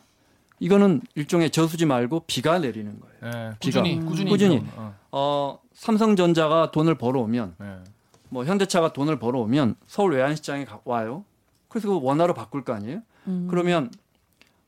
[0.59, 3.33] 이거는 일종의 저수지 말고 비가 내리는 거예요.
[3.33, 3.55] 네.
[3.59, 3.81] 비가.
[3.81, 4.05] 꾸준히 음.
[4.05, 4.59] 꾸준히 꾸준히.
[4.59, 4.95] 좀, 어.
[5.11, 7.75] 어, 삼성전자가 돈을 벌어오면 네.
[8.29, 11.23] 뭐 현대차가 돈을 벌어오면 서울 외환시장에 가- 와요.
[11.67, 13.01] 그래서 그 원화로 바꿀 거 아니에요?
[13.27, 13.47] 음.
[13.49, 13.91] 그러면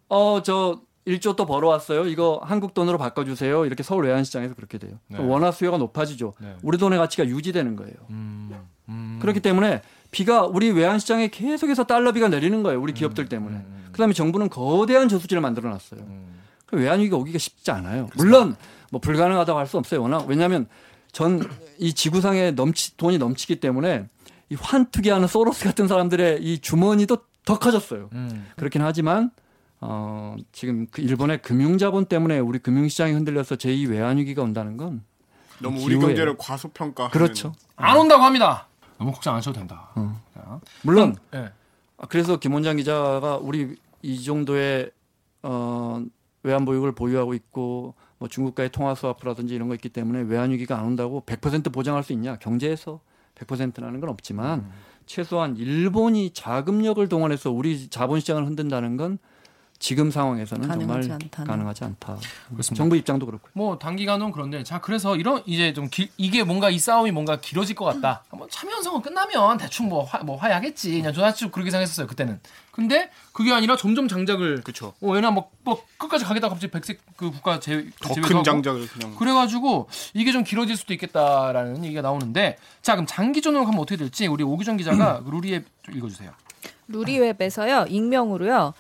[0.10, 2.06] 어 저 1조 또 벌어왔어요.
[2.08, 3.66] 이거 한국 돈으로 바꿔주세요.
[3.66, 4.92] 이렇게 서울 외환시장에서 그렇게 돼요.
[5.08, 5.18] 네.
[5.20, 6.34] 원화 수요가 높아지죠.
[6.40, 6.56] 네.
[6.62, 7.94] 우리 돈의 가치가 유지되는 거예요.
[8.10, 8.52] 음.
[8.90, 9.18] 음.
[9.22, 12.82] 그렇기 때문에 비가 우리 외환시장에 계속해서 달러비가 내리는 거예요.
[12.82, 13.56] 우리 기업들 때문에.
[13.56, 13.88] 음.
[13.92, 16.02] 그다음에 정부는 거대한 저수지를 만들어 놨어요.
[16.02, 16.42] 음.
[16.66, 18.10] 그 외환위기가 오기가 쉽지 않아요.
[18.16, 18.56] 물론
[18.92, 20.02] 뭐 불가능하다고 할 수 없어요.
[20.02, 20.68] 워낙 왜냐하면
[21.12, 21.42] 전
[21.80, 24.08] 이 지구상에 넘치 돈이 넘치기 때문에
[24.50, 28.10] 이 환투기하는 소로스 같은 사람들의 이 주머니도 더 커졌어요.
[28.14, 28.48] 음.
[28.56, 29.30] 그렇긴 하지만
[29.80, 35.04] 어, 지금 그 일본의 금융자본 때문에 우리 금융시장이 흔들려서 제2 외환위기가 온다는 건
[35.62, 36.08] 너무 우리 기후예요.
[36.08, 37.10] 경제를 과소평가.
[37.10, 37.54] 그렇죠.
[37.76, 38.68] 안 온다고 합니다.
[38.98, 39.90] 너무 걱정 안 하셔도 된다.
[39.96, 40.20] 어.
[40.34, 40.60] 자.
[40.82, 41.52] 물론 네.
[41.98, 44.92] 아, 그래서 김원장 기자가 우리 이 정도의
[45.44, 46.04] 어,
[46.44, 50.86] 외환 보유고를 보유하고 있고 뭐 중국과의 통화 수화프라든지 이런 거 있기 때문에 외환 위기가 안
[50.86, 52.38] 온다고 100% 보장할 수 있냐?
[52.38, 53.00] 경제에서
[53.36, 54.72] 100%라는 건 없지만 음.
[55.06, 59.20] 최소한 일본이 자금력을 동원해서 우리 자본 시장을 흔든다는 건
[59.80, 61.48] 지금 상황에서는 가능하지 정말 않다는.
[61.52, 62.18] 가능하지 않다.
[62.52, 62.76] 그렇습니다.
[62.76, 63.52] 정부 입장도 그렇고요.
[63.54, 67.76] 뭐 단기간은 그런데 자 그래서 이런 이제 좀 길, 이게 뭔가 이 싸움이 뭔가 길어질
[67.76, 68.24] 것 같다.
[68.30, 70.92] 한번 참여연성은 끝나면 대충 뭐, 화, 뭐 화해하겠지.
[71.02, 72.40] 그냥 사실 그렇게 생각했었어요 그때는.
[72.72, 74.94] 근데 그게 아니라 점점 장작을 그렇죠.
[75.02, 78.44] 어 얘나 뭐, 뭐 끝까지 가겠다 갑자기 백색 그 국가 제더 제외도 큰 하고.
[78.44, 79.16] 장작을 그냥.
[79.16, 84.44] 그래가지고 이게 좀 길어질 수도 있겠다라는 얘기가 나오는데 자 그럼 장기전으로 가면 어떻게 될지 우리
[84.44, 86.32] 오규정 기자가 그 루리에 좀 읽어주세요.
[86.88, 88.74] 루리웹에서요 익명으로요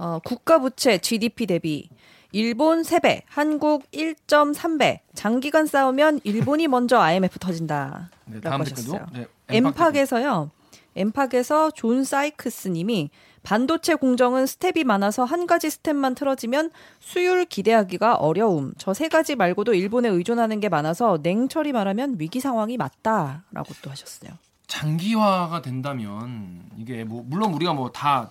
[0.00, 1.88] 어, 국가 부채 GDP 대비
[2.32, 5.00] 일본 3배, 한국 1.3배.
[5.14, 8.08] 장기간 싸우면 일본이 먼저 IMF 터진다.
[8.24, 9.06] 네, 라고 하셨어요.
[9.12, 10.50] 네, 엠팍 에서요.
[10.96, 13.10] 엠팍에서 존 사이크스 님이
[13.42, 18.72] 반도체 공정은 스텝이 많아서 한 가지 스텝만 틀어지면 수율 기대하기가 어려움.
[18.78, 24.30] 저 세 가지 말고도 일본에 의존하는 게 많아서 냉철히 말하면 위기 상황이 맞다라고 또 하셨어요.
[24.66, 28.30] 장기화가 된다면 이게 뭐 물론 우리가 뭐 다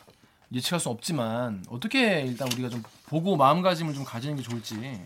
[0.51, 4.99] 예측할 수 없지만 어떻게 일단 우리가 좀 보고 마음가짐을 좀 가지는 게 좋을지.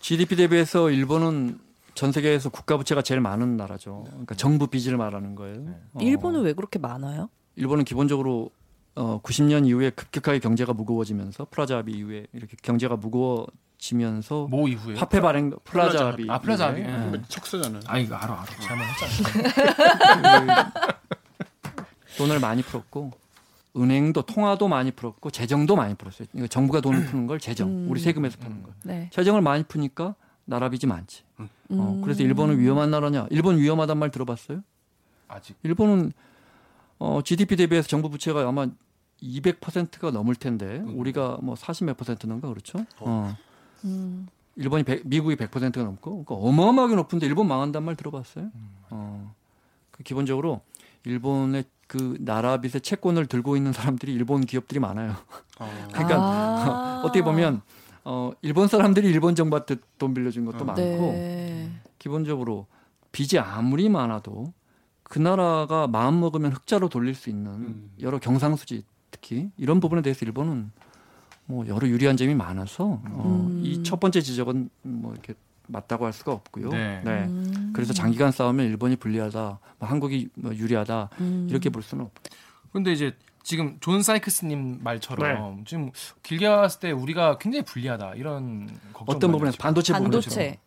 [0.00, 1.58] GDP 대비해서 일본은
[1.94, 4.04] 전 세계에서 국가 부채가 제일 많은 나라죠.
[4.06, 5.60] 그러니까 정부 빚을 말하는 거예요.
[5.62, 5.72] 네.
[5.94, 7.28] 어, 일본은 왜 그렇게 많아요?
[7.56, 8.50] 일본은 기본적으로
[8.94, 14.96] 어, 90년 이후에 급격하게 경제가 무거워지면서 플라자 합의 이후에 이렇게 경제가 무거워지면서 뭐 이후에?
[14.96, 17.06] 화폐 발행 플라자 합의 아, 플라자 이후에, 합의.
[17.06, 17.10] 예.
[17.18, 17.22] 네.
[17.28, 17.82] 척수잖아요.
[17.86, 18.44] 아 이거 알아 알아.
[18.60, 20.72] 잘못했잖아.
[22.18, 23.12] 돈을 많이 풀었고
[23.76, 26.28] 은행도 통화도 많이 풀었고 재정도 많이 풀었어요.
[26.34, 27.86] 이거 정부가 돈을 푸는 걸 재정, 음.
[27.90, 28.72] 우리 세금에서 푸는 걸.
[28.84, 29.08] 네.
[29.12, 31.22] 재정을 많이 푸니까 나라 빚이 많지.
[31.38, 32.02] 어, 음.
[32.02, 33.26] 그래서 일본은 위험한 나라냐?
[33.30, 34.62] 일본 위험하단 말 들어봤어요?
[35.28, 35.56] 아직.
[35.62, 36.12] 일본은
[36.98, 38.66] 어, GDP 대비해서 정부 부채가 아마
[39.22, 42.84] 200%가 넘을 텐데 우리가 뭐 40몇 퍼센트인가 그렇죠?
[43.00, 43.34] 어.
[43.84, 44.28] 음.
[44.56, 48.50] 일본이 100, 미국이 100%가 넘고 그러니까 어마어마하게 높은데 일본 망한단 말 들어봤어요?
[48.90, 49.34] 어.
[49.90, 50.60] 그 기본적으로
[51.04, 55.14] 일본의 그 나라 빚의 채권을 들고 있는 사람들이 일본 기업들이 많아요.
[55.58, 55.70] 아.
[55.92, 57.02] 그러니까 아.
[57.04, 57.60] 어떻게 보면
[58.04, 60.64] 어, 일본 사람들이 일본 정부한테 돈 빌려준 것도 어.
[60.64, 61.70] 많고 네.
[61.98, 62.66] 기본적으로
[63.12, 64.52] 빚이 아무리 많아도
[65.02, 67.90] 그 나라가 마음 먹으면 흑자로 돌릴 수 있는 음.
[68.00, 70.72] 여러 경상수지 특히 이런 부분에 대해서 일본은
[71.44, 73.60] 뭐 여러 유리한 점이 많아서 어, 음.
[73.62, 75.34] 이첫 번째 지적은 뭐 이렇게
[75.72, 76.68] 맞다고 할 수가 없고요.
[76.70, 77.02] 네.
[77.06, 77.72] 음.
[77.74, 81.46] 그래서 장기간 싸우면 일본이 불리하다, 뭐 한국이 뭐 유리하다 음.
[81.50, 82.22] 이렇게 볼 수는 없고.
[82.72, 85.64] 근데 이제 지금 존 사이크스님 말처럼 네.
[85.66, 85.90] 지금
[86.22, 89.16] 길게 봤을 때 우리가 굉장히 불리하다 이런 걱정.
[89.16, 90.58] 어떤 부분에서 반도체 부분에서 반도체.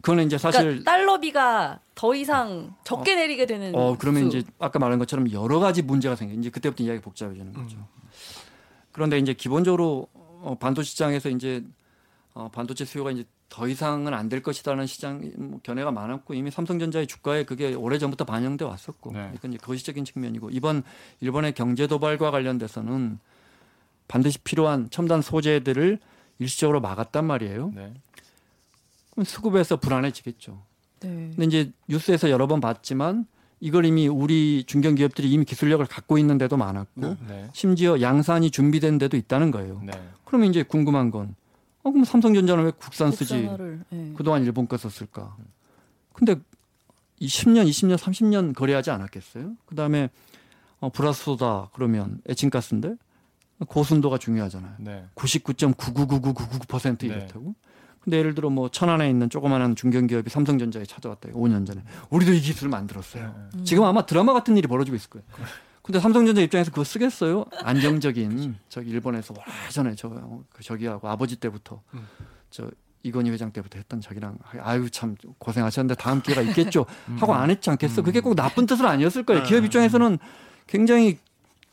[0.00, 3.74] 그거는 이제 사실 그러니까 달러비가 더 이상 적게 내리게 되는.
[3.74, 4.36] 어 그러면 수.
[4.36, 6.34] 이제 아까 말한 것처럼 여러 가지 문제가 생겨.
[6.34, 7.78] 이제 그때부터 이야기 복잡해지는 거죠.
[8.92, 11.64] 그런데 이제 기본적으로 어, 반도체 시장에서 이제
[12.34, 17.06] 어, 반도체 수요가 이제 더 이상은 안 될 것이라는 시장 뭐 견해가 많았고 이미 삼성전자의
[17.06, 19.18] 주가에 그게 오래 전부터 반영돼 왔었고 네.
[19.18, 20.82] 그러니까 이제 거시적인 측면이고 이번
[21.20, 23.20] 일본의 경제 도발과 관련돼서는
[24.08, 26.00] 반드시 필요한 첨단 소재들을
[26.40, 27.70] 일시적으로 막았단 말이에요.
[27.76, 27.94] 네.
[29.12, 30.60] 그럼 수급에서 불안해지겠죠.
[31.00, 31.08] 네.
[31.36, 33.24] 근데 이제 뉴스에서 여러 번 봤지만
[33.60, 37.48] 이걸 이미 우리 중견 기업들이 이미 기술력을 갖고 있는 데도 많았고 네.
[37.52, 39.80] 심지어 양산이 준비된 데도 있다는 거예요.
[39.84, 39.92] 네.
[40.24, 41.36] 그러면 이제 궁금한 건
[41.84, 43.42] 어, 그럼 삼성전자는 왜 국산 쓰지?
[43.42, 44.12] 국산화를, 예.
[44.16, 45.36] 그동안 일본 거 썼을까?
[46.14, 46.36] 근데
[47.20, 49.52] 이 10년, 20년, 30년 거래하지 않았겠어요?
[49.66, 50.08] 그 다음에
[50.80, 52.96] 어, 브라스소다 그러면 에칭가스인데
[53.68, 54.74] 고순도가 중요하잖아요.
[54.78, 55.04] 네.
[55.14, 57.06] 99.999999% 네.
[57.06, 57.54] 이렇다고.
[58.00, 61.30] 근데 예를 들어 뭐 천안에 있는 조그마한 중견기업이 삼성전자에 찾아왔다.
[61.30, 61.82] 5년 전에.
[62.10, 63.48] 우리도 이 기술을 만들었어요.
[63.54, 63.64] 네.
[63.64, 65.24] 지금 아마 드라마 같은 일이 벌어지고 있을 거예요.
[65.84, 67.44] 근데 삼성전자 입장에서 그거 쓰겠어요?
[67.62, 72.08] 안정적인 저기 일본에서 오래전에 저그 저기하고 아버지 때부터 음.
[72.48, 72.70] 저
[73.02, 76.86] 이건희 회장 때부터 했던 저기랑 아유 참 고생하셨는데 다음 기회가 있겠죠
[77.18, 78.00] 하고 안 했지 않겠어?
[78.00, 79.42] 그게 꼭 나쁜 뜻은 아니었을 거예요.
[79.42, 80.18] 기업 입장에서는
[80.66, 81.18] 굉장히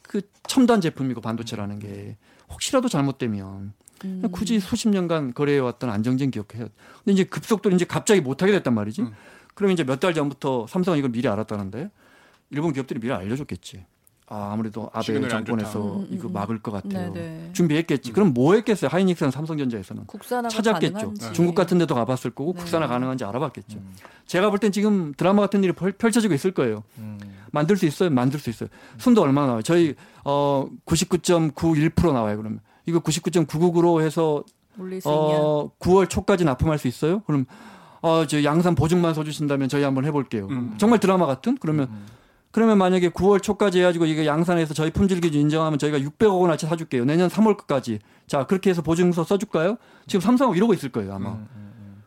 [0.01, 2.17] 그 첨단 제품이고 반도체라는 게
[2.49, 3.71] 혹시라도 잘못되면
[4.03, 4.21] 음.
[4.33, 6.67] 굳이 수십 년간 거래해왔던 안정적인 기업 해요.
[7.05, 9.03] 근데 이제 급속도로 이제 갑자기 못하게 됐단 말이지.
[9.03, 9.13] 음.
[9.55, 11.89] 그러면 이제 몇 달 전부터 삼성은 이걸 미리 알았다는데
[12.49, 13.85] 일본 기업들이 미리 알려줬겠지.
[14.33, 15.85] 아, 아무래도 아베 정권에서 좋다.
[15.85, 16.33] 음, 음, 이거 음.
[16.33, 17.11] 막을 것 같아요.
[17.11, 17.49] 네네.
[17.51, 18.13] 준비했겠지.
[18.13, 18.89] 그럼 뭐 했겠어요?
[18.89, 20.93] 하이닉스는 삼성전자에서는 국산화가 찾았겠죠.
[20.93, 21.33] 가능한지.
[21.33, 22.59] 중국 같은 데도 가봤을 거고 네.
[22.59, 23.77] 국산화 가능한지 알아봤겠죠.
[23.79, 23.93] 음.
[24.27, 26.83] 제가 볼 땐 지금 드라마 같은 일이 펼- 펼쳐지고 있을 거예요.
[26.99, 27.19] 음.
[27.51, 28.09] 만들 수 있어요?
[28.09, 28.69] 만들 수 있어요.
[28.97, 29.61] 순도 얼마나 나와요?
[29.63, 32.37] 저희 어 99.91% 나와요.
[32.37, 34.45] 그러면 이거 99.99으로 해서?
[35.05, 37.19] 어 9월 초까지 납품할 수 있어요?
[37.27, 37.45] 그럼
[38.01, 40.47] 어 저 양산 보증만 써주신다면 저희 한번 해볼게요.
[40.49, 40.73] 음.
[40.77, 41.57] 정말 드라마 같은?
[41.59, 41.89] 그러면
[42.51, 47.05] 그러면 만약에 9월 초까지 해가지고 이게 양산해서 저희 품질 기준 인정하면 저희가 600억 원어치 사줄게요.
[47.05, 47.99] 내년 3월 끝까지.
[48.27, 49.77] 자 그렇게 해서 보증서 써줄까요?
[50.07, 51.37] 지금 삼성하고 이러고 있을 거예요 아마.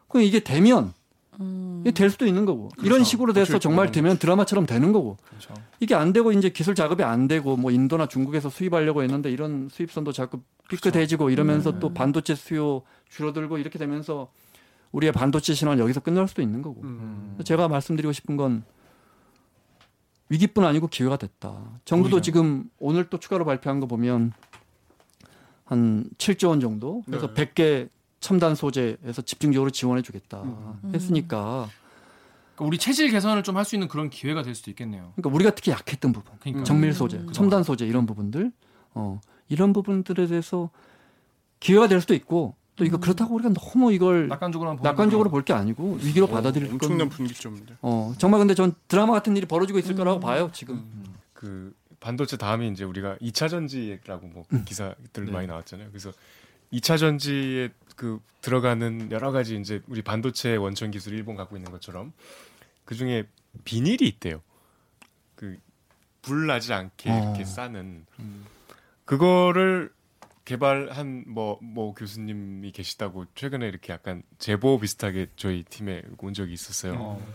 [0.08, 0.92] 그럼 이게 되면
[1.40, 1.80] 음.
[1.82, 3.68] 이게 될 수도 있는 거고 이런 식으로 돼서 그렇죠.
[3.68, 5.54] 정말 되면 드라마처럼 되는 거고 그렇죠.
[5.80, 10.12] 이게 안 되고 이제 기술 작업이 안 되고 뭐 인도나 중국에서 수입하려고 했는데 이런 수입선도
[10.12, 14.28] 자꾸 삐끗해지고 이러면서 또 반도체 수요 줄어들고 이렇게 되면서
[14.92, 17.36] 우리의 반도체 신화는 여기서 끝날 수도 있는 거고 음.
[17.44, 18.64] 제가 말씀드리고 싶은 건
[20.28, 21.80] 위기뿐 아니고 기회가 됐다.
[21.84, 22.22] 정부도 오히려.
[22.22, 24.32] 지금 오늘 또 추가로 발표한 거 보면
[25.64, 27.46] 한 7조 원 정도 그래서 네.
[27.46, 27.88] 100개
[28.20, 30.92] 첨단 소재에서 집중적으로 지원해 주겠다 음.
[30.94, 31.68] 했으니까
[32.54, 35.12] 그러니까 우리 체질 개선을 좀 할 수 있는 그런 기회가 될 수도 있겠네요.
[35.16, 37.32] 그러니까 우리가 특히 약했던 부분 그러니까 정밀 소재, 음.
[37.32, 38.52] 첨단 소재 이런 부분들,
[38.94, 40.70] 어 이런 부분들에 대해서
[41.60, 45.30] 기회가 될 수도 있고 또 이거 그렇다고 우리가 너무 이걸 낙관적으로 거죠.
[45.30, 46.74] 볼게 아니고 위기로 받아들일 건.
[46.74, 47.76] 엄청난 분기점인데.
[47.82, 49.96] 어 정말 근데 전 드라마 같은 일이 벌어지고 있을 음.
[49.96, 50.84] 거라고 봐요 지금.
[51.32, 54.64] 그 반도체 다음이 이제 우리가 2차 전지라고 뭐 음.
[54.64, 55.30] 기사들 네.
[55.30, 55.88] 많이 나왔잖아요.
[55.88, 56.12] 그래서
[56.72, 62.12] 2차 전지에 그 들어가는 여러 가지 이제 우리 반도체 원천 기술 일본 갖고 있는 것처럼
[62.84, 63.24] 그 중에
[63.64, 64.42] 비닐이 있대요.
[65.36, 65.58] 그
[66.24, 67.18] 불 나지 않게 어.
[67.22, 68.06] 이렇게 싸는
[69.04, 69.92] 그거를
[70.44, 76.94] 개발한 뭐뭐 교수님이 계시다고 최근에 이렇게 약간 제보 비슷하게 저희 팀에 온 적이 있었어요.
[76.98, 77.26] 어.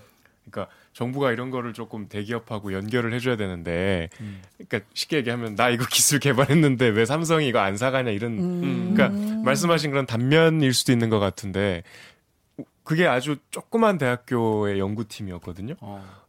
[0.49, 4.09] 그러니까 정부가 이런 거를 조금 대기업하고 연결을 해줘야 되는데,
[4.57, 8.93] 그러니까 쉽게 얘기하면 나 이거 기술 개발했는데 왜 삼성이 이거 안 사가냐 이런, 음.
[8.93, 11.83] 그러니까 말씀하신 그런 단면일 수도 있는 것 같은데,
[12.83, 15.75] 그게 아주 조그만 대학교의 연구팀이었거든요.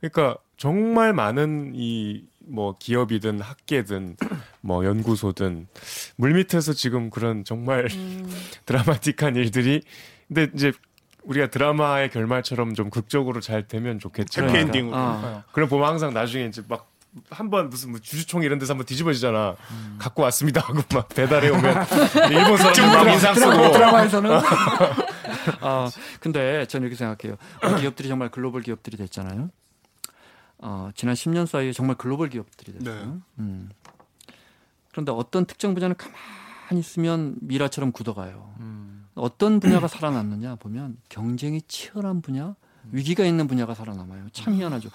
[0.00, 4.16] 그러니까 정말 많은 이 뭐 기업이든 학계든
[4.60, 5.68] 뭐 연구소든
[6.16, 8.28] 물밑에서 지금 그런 정말 음.
[8.66, 9.82] 드라마틱한 일들이
[10.28, 10.72] 근데 이제
[11.24, 14.42] 우리가 드라마의 결말처럼 좀 극적으로 잘 되면 좋겠죠.
[14.42, 14.96] 해피 엔딩으로.
[14.96, 16.90] 아, 그럼 보면 항상 나중에 이제 막
[17.30, 19.56] 한번 무슨 뭐 주주총 이런 데서 한번 뒤집어지잖아.
[19.98, 21.86] 갖고 왔습니다 하고 막 배달해 오면
[22.30, 24.30] 일본 사람들 막 인상 쓰고 드라마에서는.
[25.60, 27.36] 아 근데 저는 이렇게 생각해요.
[27.64, 29.50] 우리 기업들이 정말 글로벌 기업들이 됐잖아요.
[30.62, 33.06] 어, 지난 10년 사이에 정말 글로벌 기업들이 됐어요.
[33.06, 33.12] 네.
[33.38, 33.70] 음.
[34.90, 38.54] 그런데 어떤 특정 분야는 가만히 있으면 미라처럼 굳어가요.
[39.14, 42.54] 어떤 분야가 살아남느냐 보면 경쟁이 치열한 분야,
[42.90, 44.28] 위기가 있는 분야가 살아남아요.
[44.32, 44.90] 참 희한하죠.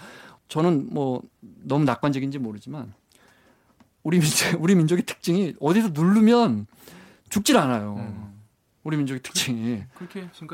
[0.47, 1.21] 저는 뭐
[1.63, 2.93] 너무 낙관적인지 모르지만
[4.04, 6.67] 우리 민족 우리 민족의 특징이 어디서 누르면
[7.30, 7.95] 죽질 않아요.
[7.97, 8.41] 음.
[8.84, 9.84] 우리 민족의 특징이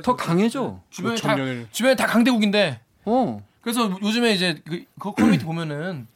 [0.03, 0.81] 더 강해져.
[0.89, 3.45] 주변에 다 5천 년을 주변에 다 강대국인데 어.
[3.61, 6.07] 그래서 요즘에 이제 그, 그 커뮤니티 보면은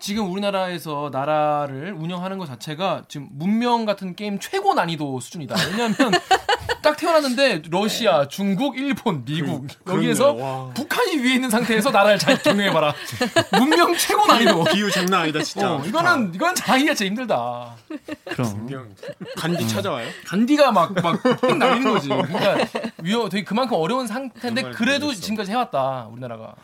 [0.00, 5.56] 지금 우리나라에서 나라를 운영하는 것 자체가 지금 문명 같은 게임 최고 난이도 수준이다.
[5.72, 5.96] 왜냐하면
[6.82, 10.44] 딱 태어났는데 러시아, 중국, 일본, 미국 여기에서 그렇네요.
[10.44, 10.70] 와.
[10.74, 12.94] 북한이 위에 있는 상태에서 나라를 잘 경영해 봐라.
[13.58, 14.64] 문명 최고 난이도.
[14.72, 15.74] 비유 장난 아니다 진짜.
[15.74, 17.74] 어, 이거는 이건 자기가 진짜 힘들다.
[18.26, 18.94] 그럼.
[19.36, 20.08] 간디 찾아와요?
[20.26, 22.08] 간디가 막막핵 날리는 거지.
[22.08, 22.58] 그러니까
[23.02, 25.22] 위험, 되게 그만큼 어려운 상태인데 그래도 모르겠어.
[25.22, 26.54] 지금까지 해왔다 우리나라가.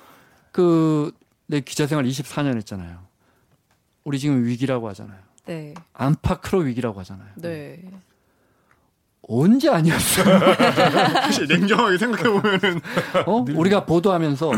[0.54, 1.10] 그
[1.46, 3.00] 내 기자 생활 24년 했잖아요.
[4.04, 5.18] 우리 지금 위기라고 하잖아요.
[5.44, 5.74] 네.
[5.92, 7.28] 안팎으로 위기라고 하잖아요.
[7.36, 7.82] 네.
[9.28, 10.24] 언제 아니었어요?
[11.28, 12.80] 사실 냉정하게 생각해 보면은
[13.26, 13.44] 어?
[13.54, 14.52] 우리가 보도하면서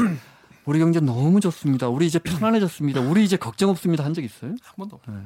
[0.65, 1.89] 우리 경제 너무 좋습니다.
[1.89, 3.01] 우리 이제 편안해졌습니다.
[3.01, 4.05] 우리 이제 걱정 없습니다.
[4.05, 4.51] 한 적 있어요?
[4.51, 5.23] 한 번도 없어요.